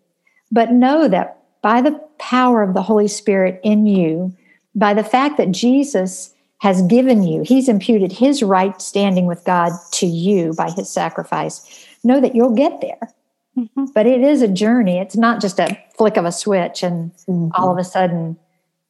But 0.52 0.72
know 0.72 1.06
that 1.08 1.39
by 1.62 1.80
the 1.80 1.92
power 2.18 2.62
of 2.62 2.74
the 2.74 2.82
Holy 2.82 3.08
Spirit 3.08 3.60
in 3.62 3.86
you, 3.86 4.34
by 4.74 4.94
the 4.94 5.04
fact 5.04 5.36
that 5.36 5.50
Jesus 5.50 6.34
has 6.58 6.82
given 6.82 7.22
you, 7.22 7.42
he's 7.42 7.68
imputed 7.68 8.12
his 8.12 8.42
right 8.42 8.80
standing 8.80 9.26
with 9.26 9.44
God 9.44 9.72
to 9.92 10.06
you 10.06 10.52
by 10.54 10.70
his 10.70 10.90
sacrifice, 10.90 11.86
know 12.04 12.20
that 12.20 12.34
you'll 12.34 12.54
get 12.54 12.80
there. 12.80 13.12
Mm-hmm. 13.56 13.86
But 13.94 14.06
it 14.06 14.20
is 14.20 14.42
a 14.42 14.48
journey. 14.48 14.98
It's 14.98 15.16
not 15.16 15.40
just 15.40 15.58
a 15.58 15.76
flick 15.96 16.16
of 16.16 16.24
a 16.24 16.32
switch 16.32 16.82
and 16.82 17.12
mm-hmm. 17.26 17.48
all 17.54 17.70
of 17.70 17.78
a 17.78 17.84
sudden 17.84 18.38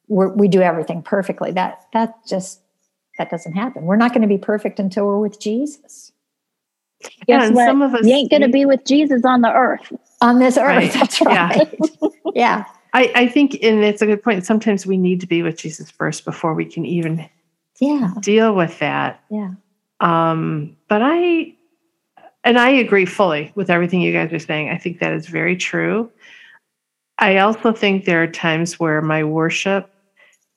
we 0.07 0.47
do 0.47 0.61
everything 0.61 1.01
perfectly. 1.01 1.51
That 1.51 1.85
that 1.93 2.13
just 2.27 2.61
that 3.17 3.29
doesn't 3.29 3.53
happen. 3.53 3.83
We're 3.83 3.95
not 3.95 4.11
going 4.11 4.21
to 4.21 4.27
be 4.27 4.37
perfect 4.37 4.79
until 4.79 5.05
we're 5.05 5.19
with 5.19 5.39
Jesus. 5.39 6.11
Yeah, 7.27 7.39
Guess 7.39 7.51
what? 7.53 7.65
Some 7.65 7.81
of 7.81 7.95
us 7.95 8.05
you 8.05 8.13
ain't 8.13 8.29
going 8.29 8.41
to 8.41 8.49
be 8.49 8.65
with 8.65 8.85
Jesus 8.85 9.23
on 9.25 9.41
the 9.41 9.51
earth. 9.51 9.93
On 10.21 10.37
this 10.39 10.57
earth, 10.57 10.67
right. 10.67 10.93
that's 10.93 11.21
right. 11.21 11.73
Yeah. 11.79 12.31
yeah. 12.35 12.65
I, 12.93 13.11
I 13.15 13.27
think, 13.27 13.57
and 13.63 13.83
it's 13.83 14.01
a 14.01 14.05
good 14.05 14.21
point. 14.21 14.45
Sometimes 14.45 14.85
we 14.85 14.97
need 14.97 15.21
to 15.21 15.27
be 15.27 15.41
with 15.43 15.57
Jesus 15.57 15.89
first 15.89 16.25
before 16.25 16.53
we 16.53 16.65
can 16.65 16.85
even 16.85 17.27
yeah 17.79 18.13
deal 18.19 18.53
with 18.53 18.77
that. 18.79 19.23
Yeah. 19.29 19.51
Um, 19.99 20.75
but 20.87 21.01
I, 21.03 21.55
and 22.43 22.59
I 22.59 22.69
agree 22.69 23.05
fully 23.05 23.51
with 23.55 23.69
everything 23.69 24.01
you 24.01 24.13
guys 24.13 24.31
are 24.33 24.39
saying. 24.39 24.69
I 24.69 24.77
think 24.77 24.99
that 24.99 25.13
is 25.13 25.27
very 25.27 25.55
true. 25.55 26.11
I 27.17 27.37
also 27.37 27.71
think 27.71 28.05
there 28.05 28.21
are 28.21 28.27
times 28.27 28.79
where 28.79 29.01
my 29.01 29.23
worship 29.23 29.93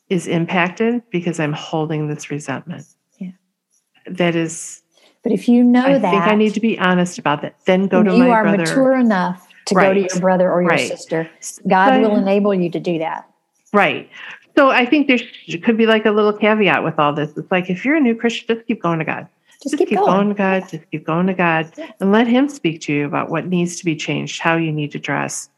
is 0.08 0.26
impacted 0.26 1.02
because 1.10 1.38
I'm 1.38 1.52
holding 1.52 2.08
this 2.08 2.30
resentment. 2.30 2.86
Yeah. 3.18 3.32
That 4.06 4.34
is. 4.34 4.82
But 5.22 5.32
if 5.32 5.48
you 5.48 5.62
know 5.62 5.84
I 5.84 5.98
that, 5.98 6.04
I 6.04 6.10
think 6.10 6.22
I 6.24 6.34
need 6.34 6.54
to 6.54 6.60
be 6.60 6.78
honest 6.78 7.18
about 7.18 7.42
that. 7.42 7.56
Then 7.64 7.86
go 7.86 8.02
to 8.02 8.12
you 8.12 8.24
my 8.24 8.30
are 8.30 8.42
brother. 8.42 8.58
mature 8.58 8.94
enough 8.94 9.43
to 9.66 9.74
right. 9.74 9.88
go 9.88 9.94
to 9.94 10.00
your 10.00 10.20
brother 10.20 10.50
or 10.50 10.62
your 10.62 10.70
right. 10.70 10.88
sister. 10.88 11.28
God 11.66 12.02
but, 12.02 12.10
will 12.10 12.16
enable 12.16 12.54
you 12.54 12.70
to 12.70 12.80
do 12.80 12.98
that. 12.98 13.28
Right. 13.72 14.08
So 14.56 14.70
I 14.70 14.86
think 14.86 15.08
there 15.08 15.18
could 15.62 15.76
be 15.76 15.86
like 15.86 16.06
a 16.06 16.10
little 16.10 16.32
caveat 16.32 16.84
with 16.84 16.98
all 16.98 17.12
this. 17.12 17.36
It's 17.36 17.50
like 17.50 17.70
if 17.70 17.84
you're 17.84 17.96
a 17.96 18.00
new 18.00 18.14
Christian, 18.14 18.54
just 18.54 18.66
keep 18.66 18.80
going 18.80 19.00
to 19.00 19.04
God. 19.04 19.26
Just, 19.50 19.62
just 19.62 19.78
keep, 19.78 19.88
keep 19.88 19.98
going. 19.98 20.28
to 20.28 20.34
God. 20.34 20.68
Just 20.68 20.90
keep 20.90 21.04
going 21.04 21.26
to 21.26 21.34
God, 21.34 21.72
yeah. 21.76 21.90
and 22.00 22.12
let 22.12 22.26
Him 22.26 22.48
speak 22.48 22.80
to 22.82 22.92
you 22.92 23.06
about 23.06 23.30
what 23.30 23.46
needs 23.46 23.76
to 23.78 23.84
be 23.84 23.96
changed, 23.96 24.40
how 24.40 24.56
you 24.56 24.70
need 24.70 24.92
to 24.92 24.98
dress, 24.98 25.48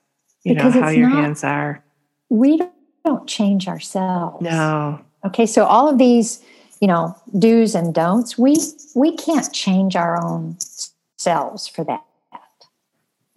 you 0.44 0.54
because 0.54 0.74
know, 0.74 0.82
how 0.82 0.88
your 0.90 1.08
not, 1.08 1.24
hands 1.24 1.44
are. 1.44 1.82
We 2.28 2.60
don't 3.04 3.26
change 3.26 3.68
ourselves. 3.68 4.42
No. 4.42 5.00
Okay, 5.24 5.44
so 5.46 5.64
all 5.64 5.88
of 5.88 5.98
these, 5.98 6.42
you 6.80 6.88
know, 6.88 7.16
do's 7.38 7.74
and 7.74 7.92
don'ts, 7.92 8.38
we 8.38 8.56
we 8.94 9.16
can't 9.16 9.52
change 9.52 9.96
our 9.96 10.24
own 10.24 10.56
selves 11.18 11.66
for 11.66 11.84
that. 11.84 12.05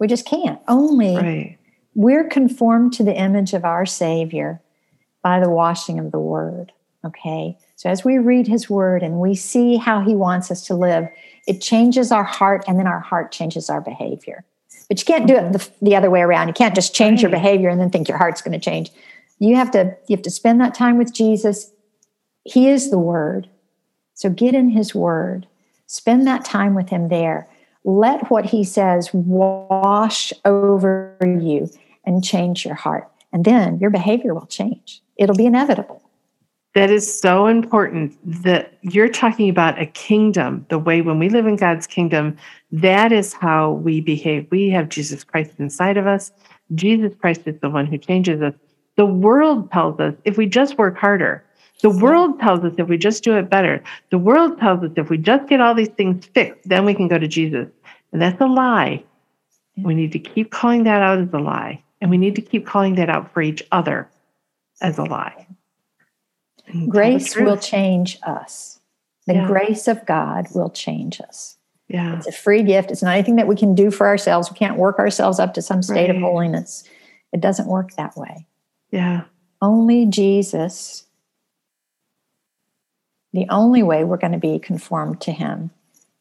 We 0.00 0.08
just 0.08 0.26
can't. 0.26 0.60
Only 0.66 1.16
right. 1.16 1.58
we're 1.94 2.28
conformed 2.28 2.92
to 2.94 3.04
the 3.04 3.14
image 3.14 3.54
of 3.54 3.64
our 3.64 3.86
Savior 3.86 4.60
by 5.22 5.38
the 5.38 5.50
washing 5.50 6.00
of 6.00 6.10
the 6.10 6.18
Word. 6.18 6.72
Okay, 7.04 7.56
so 7.76 7.88
as 7.88 8.04
we 8.04 8.18
read 8.18 8.48
His 8.48 8.68
Word 8.68 9.02
and 9.02 9.20
we 9.20 9.36
see 9.36 9.76
how 9.76 10.00
He 10.00 10.16
wants 10.16 10.50
us 10.50 10.66
to 10.66 10.74
live, 10.74 11.06
it 11.46 11.60
changes 11.60 12.10
our 12.10 12.24
heart, 12.24 12.64
and 12.66 12.78
then 12.78 12.88
our 12.88 13.00
heart 13.00 13.30
changes 13.30 13.70
our 13.70 13.80
behavior. 13.80 14.44
But 14.88 14.98
you 14.98 15.04
can't 15.04 15.28
do 15.28 15.36
it 15.36 15.44
mm-hmm. 15.44 15.52
the, 15.52 15.70
the 15.82 15.96
other 15.96 16.10
way 16.10 16.20
around. 16.20 16.48
You 16.48 16.54
can't 16.54 16.74
just 16.74 16.94
change 16.94 17.18
right. 17.18 17.22
your 17.22 17.30
behavior 17.30 17.68
and 17.68 17.80
then 17.80 17.90
think 17.90 18.08
your 18.08 18.18
heart's 18.18 18.42
going 18.42 18.58
to 18.58 18.64
change. 18.64 18.90
You 19.38 19.54
have 19.54 19.70
to 19.70 19.96
you 20.08 20.16
have 20.16 20.24
to 20.24 20.30
spend 20.30 20.60
that 20.60 20.74
time 20.74 20.98
with 20.98 21.14
Jesus 21.14 21.70
he 22.44 22.68
is 22.68 22.90
the 22.90 22.98
Word. 22.98 23.48
So 24.14 24.30
get 24.30 24.54
in 24.54 24.70
His 24.70 24.94
Word, 24.94 25.46
spend 25.86 26.26
that 26.26 26.44
time 26.44 26.74
with 26.74 26.88
Him 26.88 27.08
there. 27.08 27.48
Let 27.84 28.30
what 28.30 28.46
He 28.46 28.64
says 28.64 29.10
wash 29.12 30.32
over 30.44 31.16
you 31.20 31.68
and 32.04 32.24
change 32.24 32.64
your 32.64 32.74
heart. 32.74 33.10
And 33.32 33.44
then 33.44 33.78
your 33.78 33.90
behavior 33.90 34.34
will 34.34 34.46
change, 34.46 35.02
it'll 35.16 35.36
be 35.36 35.46
inevitable. 35.46 36.02
That 36.74 36.90
is 36.90 37.20
so 37.20 37.48
important 37.48 38.16
that 38.44 38.78
you're 38.82 39.08
talking 39.08 39.48
about 39.48 39.80
a 39.80 39.86
kingdom, 39.86 40.64
the 40.68 40.78
way 40.78 41.00
when 41.02 41.18
we 41.18 41.28
live 41.28 41.46
in 41.46 41.56
God's 41.56 41.84
kingdom, 41.84 42.36
that 42.70 43.10
is 43.10 43.32
how 43.32 43.72
we 43.72 44.00
behave. 44.00 44.46
We 44.52 44.68
have 44.70 44.88
Jesus 44.88 45.24
Christ 45.24 45.54
inside 45.58 45.96
of 45.96 46.06
us. 46.06 46.30
Jesus 46.76 47.12
Christ 47.20 47.42
is 47.46 47.58
the 47.60 47.70
one 47.70 47.86
who 47.86 47.98
changes 47.98 48.40
us. 48.40 48.54
The 48.96 49.06
world 49.06 49.72
tells 49.72 49.98
us 49.98 50.14
if 50.24 50.36
we 50.36 50.46
just 50.46 50.78
work 50.78 50.96
harder, 50.96 51.44
the 51.82 51.90
world 51.90 52.38
tells 52.40 52.60
us 52.60 52.74
if 52.78 52.88
we 52.88 52.98
just 52.98 53.24
do 53.24 53.36
it 53.36 53.48
better. 53.48 53.82
The 54.10 54.18
world 54.18 54.58
tells 54.58 54.82
us 54.82 54.90
if 54.96 55.10
we 55.10 55.18
just 55.18 55.48
get 55.48 55.60
all 55.60 55.74
these 55.74 55.88
things 55.88 56.26
fixed, 56.26 56.68
then 56.68 56.84
we 56.84 56.94
can 56.94 57.08
go 57.08 57.18
to 57.18 57.28
Jesus. 57.28 57.68
And 58.12 58.20
that's 58.20 58.40
a 58.40 58.46
lie. 58.46 59.04
We 59.76 59.94
need 59.94 60.12
to 60.12 60.18
keep 60.18 60.50
calling 60.50 60.84
that 60.84 61.02
out 61.02 61.18
as 61.18 61.32
a 61.32 61.38
lie. 61.38 61.82
And 62.00 62.10
we 62.10 62.18
need 62.18 62.34
to 62.36 62.42
keep 62.42 62.66
calling 62.66 62.96
that 62.96 63.08
out 63.08 63.32
for 63.32 63.42
each 63.42 63.62
other 63.72 64.08
as 64.80 64.98
a 64.98 65.04
lie. 65.04 65.46
Grace 66.88 67.36
will 67.36 67.56
change 67.56 68.18
us. 68.22 68.80
The 69.26 69.34
yeah. 69.34 69.46
grace 69.46 69.88
of 69.88 70.04
God 70.06 70.46
will 70.54 70.70
change 70.70 71.20
us. 71.20 71.56
Yeah. 71.88 72.16
It's 72.16 72.26
a 72.26 72.32
free 72.32 72.62
gift. 72.62 72.90
It's 72.90 73.02
not 73.02 73.14
anything 73.14 73.36
that 73.36 73.48
we 73.48 73.56
can 73.56 73.74
do 73.74 73.90
for 73.90 74.06
ourselves. 74.06 74.50
We 74.50 74.56
can't 74.56 74.76
work 74.76 74.98
ourselves 74.98 75.38
up 75.38 75.54
to 75.54 75.62
some 75.62 75.82
state 75.82 76.08
right. 76.08 76.16
of 76.16 76.22
holiness. 76.22 76.84
It 77.32 77.40
doesn't 77.40 77.66
work 77.66 77.92
that 77.96 78.16
way. 78.16 78.46
Yeah. 78.90 79.22
Only 79.60 80.06
Jesus 80.06 81.06
the 83.32 83.46
only 83.48 83.82
way 83.82 84.04
we're 84.04 84.16
going 84.16 84.32
to 84.32 84.38
be 84.38 84.58
conformed 84.58 85.20
to 85.22 85.32
Him 85.32 85.70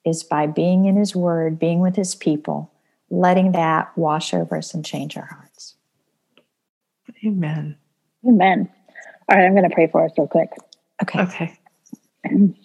is 0.06 0.24
by 0.24 0.48
being 0.48 0.86
in 0.86 0.96
His 0.96 1.16
Word, 1.16 1.60
being 1.60 1.80
with 1.80 1.96
His 1.96 2.16
people, 2.16 2.72
letting 3.10 3.52
that 3.54 3.96
wash 3.98 4.34
over 4.34 4.58
us 4.58 4.74
and 4.74 4.86
change 4.86 5.18
our 5.18 5.26
hearts. 5.26 5.76
Amen. 7.26 7.78
Amen. 8.28 8.70
All 9.30 9.38
right, 9.38 9.46
I'm 9.46 9.56
going 9.56 9.68
to 9.70 9.74
pray 9.74 9.88
for 9.88 10.06
us 10.06 10.12
real 10.18 10.28
quick. 10.28 10.50
Okay. 11.02 11.20
Okay. 11.22 11.60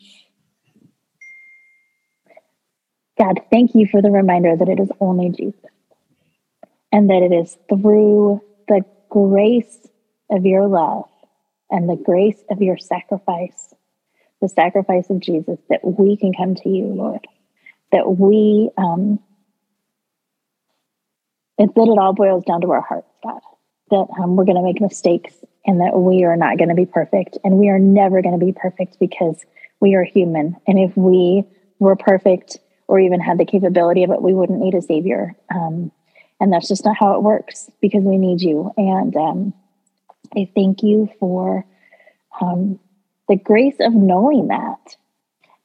God, 3.18 3.40
thank 3.50 3.74
you 3.74 3.86
for 3.86 4.02
the 4.02 4.10
reminder 4.10 4.56
that 4.56 4.68
it 4.68 4.80
is 4.80 4.90
only 5.00 5.30
Jesus 5.30 5.60
and 6.90 7.08
that 7.10 7.22
it 7.22 7.32
is 7.32 7.56
through 7.68 8.40
the 8.68 8.84
grace 9.08 9.86
of 10.30 10.44
your 10.44 10.66
love 10.66 11.08
and 11.70 11.88
the 11.88 11.96
grace 11.96 12.42
of 12.50 12.60
your 12.60 12.76
sacrifice 12.76 13.74
the 14.44 14.48
sacrifice 14.50 15.08
of 15.08 15.20
Jesus, 15.20 15.58
that 15.70 15.80
we 15.82 16.18
can 16.18 16.34
come 16.34 16.54
to 16.54 16.68
you, 16.68 16.84
Lord. 16.84 17.26
That 17.92 18.06
we, 18.06 18.70
um, 18.76 19.18
it's 21.56 21.72
that 21.72 21.82
it 21.82 21.98
all 21.98 22.12
boils 22.12 22.44
down 22.44 22.60
to 22.60 22.70
our 22.72 22.82
hearts, 22.82 23.08
God. 23.22 23.40
That 23.90 24.06
um, 24.20 24.36
we're 24.36 24.44
going 24.44 24.56
to 24.56 24.62
make 24.62 24.80
mistakes 24.82 25.32
and 25.64 25.80
that 25.80 25.96
we 25.96 26.24
are 26.24 26.36
not 26.36 26.58
going 26.58 26.68
to 26.68 26.74
be 26.74 26.84
perfect. 26.84 27.38
And 27.42 27.56
we 27.56 27.70
are 27.70 27.78
never 27.78 28.20
going 28.20 28.38
to 28.38 28.44
be 28.44 28.52
perfect 28.52 28.98
because 29.00 29.42
we 29.80 29.94
are 29.94 30.04
human. 30.04 30.56
And 30.66 30.78
if 30.78 30.94
we 30.94 31.44
were 31.78 31.96
perfect 31.96 32.58
or 32.86 33.00
even 33.00 33.20
had 33.20 33.38
the 33.38 33.46
capability 33.46 34.04
of 34.04 34.10
it, 34.10 34.20
we 34.20 34.34
wouldn't 34.34 34.60
need 34.60 34.74
a 34.74 34.82
savior. 34.82 35.34
Um, 35.54 35.90
and 36.38 36.52
that's 36.52 36.68
just 36.68 36.84
not 36.84 36.96
how 36.98 37.14
it 37.14 37.22
works 37.22 37.70
because 37.80 38.02
we 38.02 38.18
need 38.18 38.42
you. 38.42 38.72
And 38.76 39.16
um, 39.16 39.54
I 40.36 40.50
thank 40.54 40.82
you 40.82 41.08
for 41.18 41.64
um, 42.42 42.78
the 43.28 43.36
grace 43.36 43.76
of 43.80 43.94
knowing 43.94 44.48
that 44.48 44.96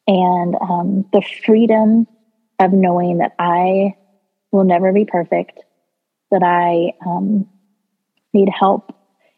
and 0.08 0.56
um, 0.62 1.06
the 1.13 1.22
freedom 1.45 2.08
of 2.60 2.74
knowing 2.74 3.19
that 3.19 3.36
I 3.38 3.95
will 4.52 4.63
never 4.63 4.91
be 4.91 5.06
perfect, 5.06 5.60
that 6.32 6.43
I 6.43 6.93
um, 7.08 7.48
need 8.34 8.50
help, 8.50 8.95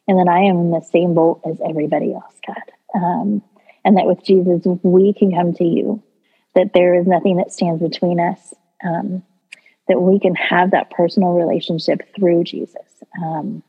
and 0.08 0.18
that 0.18 0.32
I 0.32 0.44
am 0.44 0.58
in 0.58 0.72
the 0.72 0.82
same 0.82 1.14
boat 1.14 1.42
as 1.46 1.58
everybody 1.68 2.14
else, 2.14 2.36
God. 2.46 2.64
Um, 2.96 3.42
and 3.84 3.98
that 3.98 4.06
with 4.06 4.24
Jesus, 4.24 4.62
we 4.84 5.14
can 5.14 5.32
come 5.32 5.54
to 5.56 5.64
you, 5.64 6.02
that 6.56 6.74
there 6.74 7.00
is 7.00 7.08
nothing 7.08 7.38
that 7.38 7.52
stands 7.52 7.82
between 7.82 8.20
us, 8.20 8.54
um, 8.84 9.24
that 9.88 10.02
we 10.02 10.20
can 10.20 10.36
have 10.36 10.72
that 10.72 10.92
personal 10.92 11.34
relationship 11.34 12.02
through 12.16 12.44
Jesus. 12.44 12.86
Um, 13.22 13.64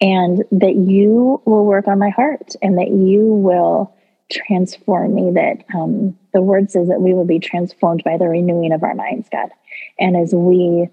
and 0.00 0.44
that 0.50 0.74
you 0.74 1.40
will 1.44 1.64
work 1.64 1.88
on 1.88 1.98
my 1.98 2.10
heart 2.10 2.54
and 2.62 2.78
that 2.78 2.88
you 2.88 3.26
will 3.26 3.94
transform 4.30 5.14
me 5.14 5.30
that 5.32 5.64
um, 5.74 6.18
the 6.32 6.42
word 6.42 6.70
says 6.70 6.88
that 6.88 7.00
we 7.00 7.12
will 7.12 7.26
be 7.26 7.38
transformed 7.38 8.02
by 8.04 8.16
the 8.16 8.28
renewing 8.28 8.72
of 8.72 8.82
our 8.82 8.94
minds 8.94 9.28
god. 9.30 9.50
And 9.98 10.16
as 10.16 10.34
we 10.34 10.88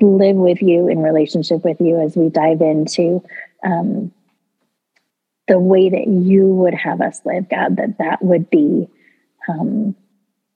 live 0.00 0.36
with 0.36 0.62
you 0.62 0.88
in 0.88 1.00
relationship 1.00 1.64
with 1.64 1.80
you 1.80 2.00
as 2.00 2.16
we 2.16 2.28
dive 2.28 2.60
into 2.60 3.22
um, 3.64 4.12
the 5.48 5.58
way 5.58 5.90
that 5.90 6.06
you 6.06 6.46
would 6.46 6.74
have 6.74 7.00
us 7.00 7.20
live, 7.24 7.48
God, 7.48 7.76
that 7.76 7.98
that 7.98 8.22
would 8.22 8.48
be 8.48 8.88
um, 9.48 9.96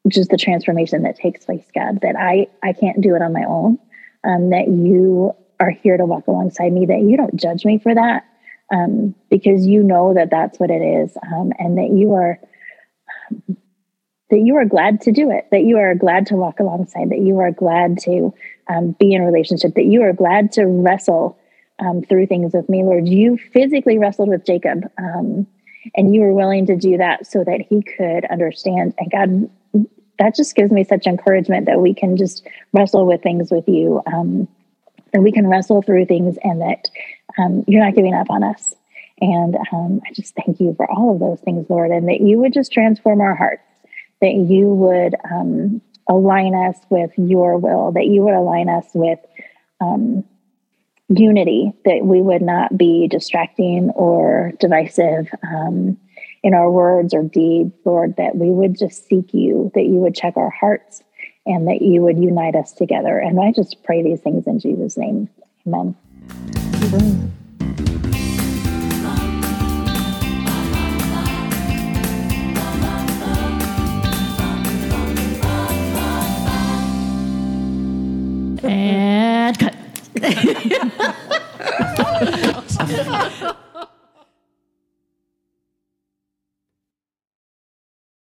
just 0.08 0.30
the 0.30 0.36
transformation 0.36 1.02
that 1.02 1.16
takes 1.16 1.44
place, 1.44 1.64
God, 1.74 2.00
that 2.02 2.14
I, 2.16 2.46
I 2.62 2.72
can't 2.72 3.00
do 3.00 3.16
it 3.16 3.22
on 3.22 3.32
my 3.32 3.44
own, 3.44 3.78
um, 4.22 4.50
that 4.50 4.68
you 4.68 5.34
are 5.60 5.70
here 5.70 5.96
to 5.96 6.06
walk 6.06 6.26
alongside 6.26 6.72
me, 6.72 6.86
that 6.86 7.00
you 7.00 7.16
don't 7.16 7.36
judge 7.36 7.64
me 7.64 7.78
for 7.78 7.94
that, 7.94 8.24
um, 8.72 9.14
because 9.30 9.66
you 9.66 9.82
know 9.82 10.14
that 10.14 10.30
that's 10.30 10.58
what 10.58 10.70
it 10.70 10.82
is, 10.82 11.16
um, 11.32 11.52
and 11.58 11.78
that 11.78 11.90
you 11.90 12.12
are 12.12 12.38
that 14.28 14.40
you 14.40 14.56
are 14.56 14.64
glad 14.64 15.00
to 15.02 15.12
do 15.12 15.30
it, 15.30 15.46
that 15.52 15.62
you 15.62 15.78
are 15.78 15.94
glad 15.94 16.26
to 16.26 16.34
walk 16.34 16.58
alongside, 16.58 17.10
that 17.10 17.20
you 17.20 17.38
are 17.38 17.52
glad 17.52 17.96
to 17.98 18.34
um, 18.68 18.90
be 18.98 19.12
in 19.12 19.22
relationship, 19.22 19.74
that 19.74 19.84
you 19.84 20.02
are 20.02 20.12
glad 20.12 20.50
to 20.50 20.64
wrestle 20.64 21.38
um, 21.78 22.02
through 22.02 22.26
things 22.26 22.52
with 22.52 22.68
me, 22.68 22.82
Lord. 22.82 23.06
You 23.06 23.38
physically 23.38 23.98
wrestled 23.98 24.28
with 24.28 24.44
Jacob, 24.44 24.90
um, 24.98 25.46
and 25.94 26.12
you 26.12 26.22
were 26.22 26.32
willing 26.32 26.66
to 26.66 26.76
do 26.76 26.96
that 26.96 27.26
so 27.26 27.44
that 27.44 27.60
he 27.60 27.82
could 27.82 28.24
understand. 28.24 28.94
And 28.98 29.10
God, 29.12 29.88
that 30.18 30.34
just 30.34 30.56
gives 30.56 30.72
me 30.72 30.82
such 30.82 31.06
encouragement 31.06 31.66
that 31.66 31.80
we 31.80 31.94
can 31.94 32.16
just 32.16 32.46
wrestle 32.72 33.06
with 33.06 33.22
things 33.22 33.50
with 33.52 33.68
you, 33.68 34.02
that 35.16 35.22
we 35.22 35.32
can 35.32 35.46
wrestle 35.46 35.80
through 35.80 36.04
things, 36.04 36.36
and 36.44 36.60
that 36.60 36.90
um, 37.38 37.64
you're 37.66 37.82
not 37.82 37.94
giving 37.94 38.12
up 38.12 38.28
on 38.28 38.44
us. 38.44 38.74
And 39.18 39.56
um, 39.72 40.02
I 40.06 40.12
just 40.12 40.34
thank 40.34 40.60
you 40.60 40.74
for 40.76 40.90
all 40.90 41.14
of 41.14 41.20
those 41.20 41.40
things, 41.40 41.64
Lord, 41.70 41.90
and 41.90 42.06
that 42.08 42.20
you 42.20 42.38
would 42.38 42.52
just 42.52 42.70
transform 42.70 43.22
our 43.22 43.34
hearts, 43.34 43.62
that 44.20 44.34
you 44.34 44.68
would 44.68 45.14
um, 45.24 45.80
align 46.06 46.54
us 46.54 46.76
with 46.90 47.12
your 47.16 47.56
will, 47.56 47.92
that 47.92 48.08
you 48.08 48.20
would 48.24 48.34
align 48.34 48.68
us 48.68 48.84
with 48.92 49.18
um, 49.80 50.22
unity, 51.08 51.72
that 51.86 52.04
we 52.04 52.20
would 52.20 52.42
not 52.42 52.76
be 52.76 53.08
distracting 53.08 53.88
or 53.94 54.52
divisive 54.60 55.30
um, 55.42 55.96
in 56.42 56.52
our 56.52 56.70
words 56.70 57.14
or 57.14 57.22
deeds, 57.22 57.72
Lord, 57.86 58.16
that 58.18 58.36
we 58.36 58.50
would 58.50 58.78
just 58.78 59.08
seek 59.08 59.32
you, 59.32 59.72
that 59.74 59.84
you 59.84 59.94
would 59.94 60.14
check 60.14 60.36
our 60.36 60.50
hearts, 60.50 61.02
and 61.46 61.68
that 61.68 61.80
you 61.80 62.02
would 62.02 62.18
unite 62.18 62.54
us 62.54 62.72
together. 62.72 63.18
And 63.18 63.40
I 63.40 63.52
just 63.52 63.82
pray 63.84 64.02
these 64.02 64.20
things 64.20 64.46
in 64.46 64.58
Jesus' 64.58 64.96
name. 64.96 65.28
Amen. 65.66 65.96
Amen. 66.82 67.32
and 78.68 79.58
cut. 79.58 79.74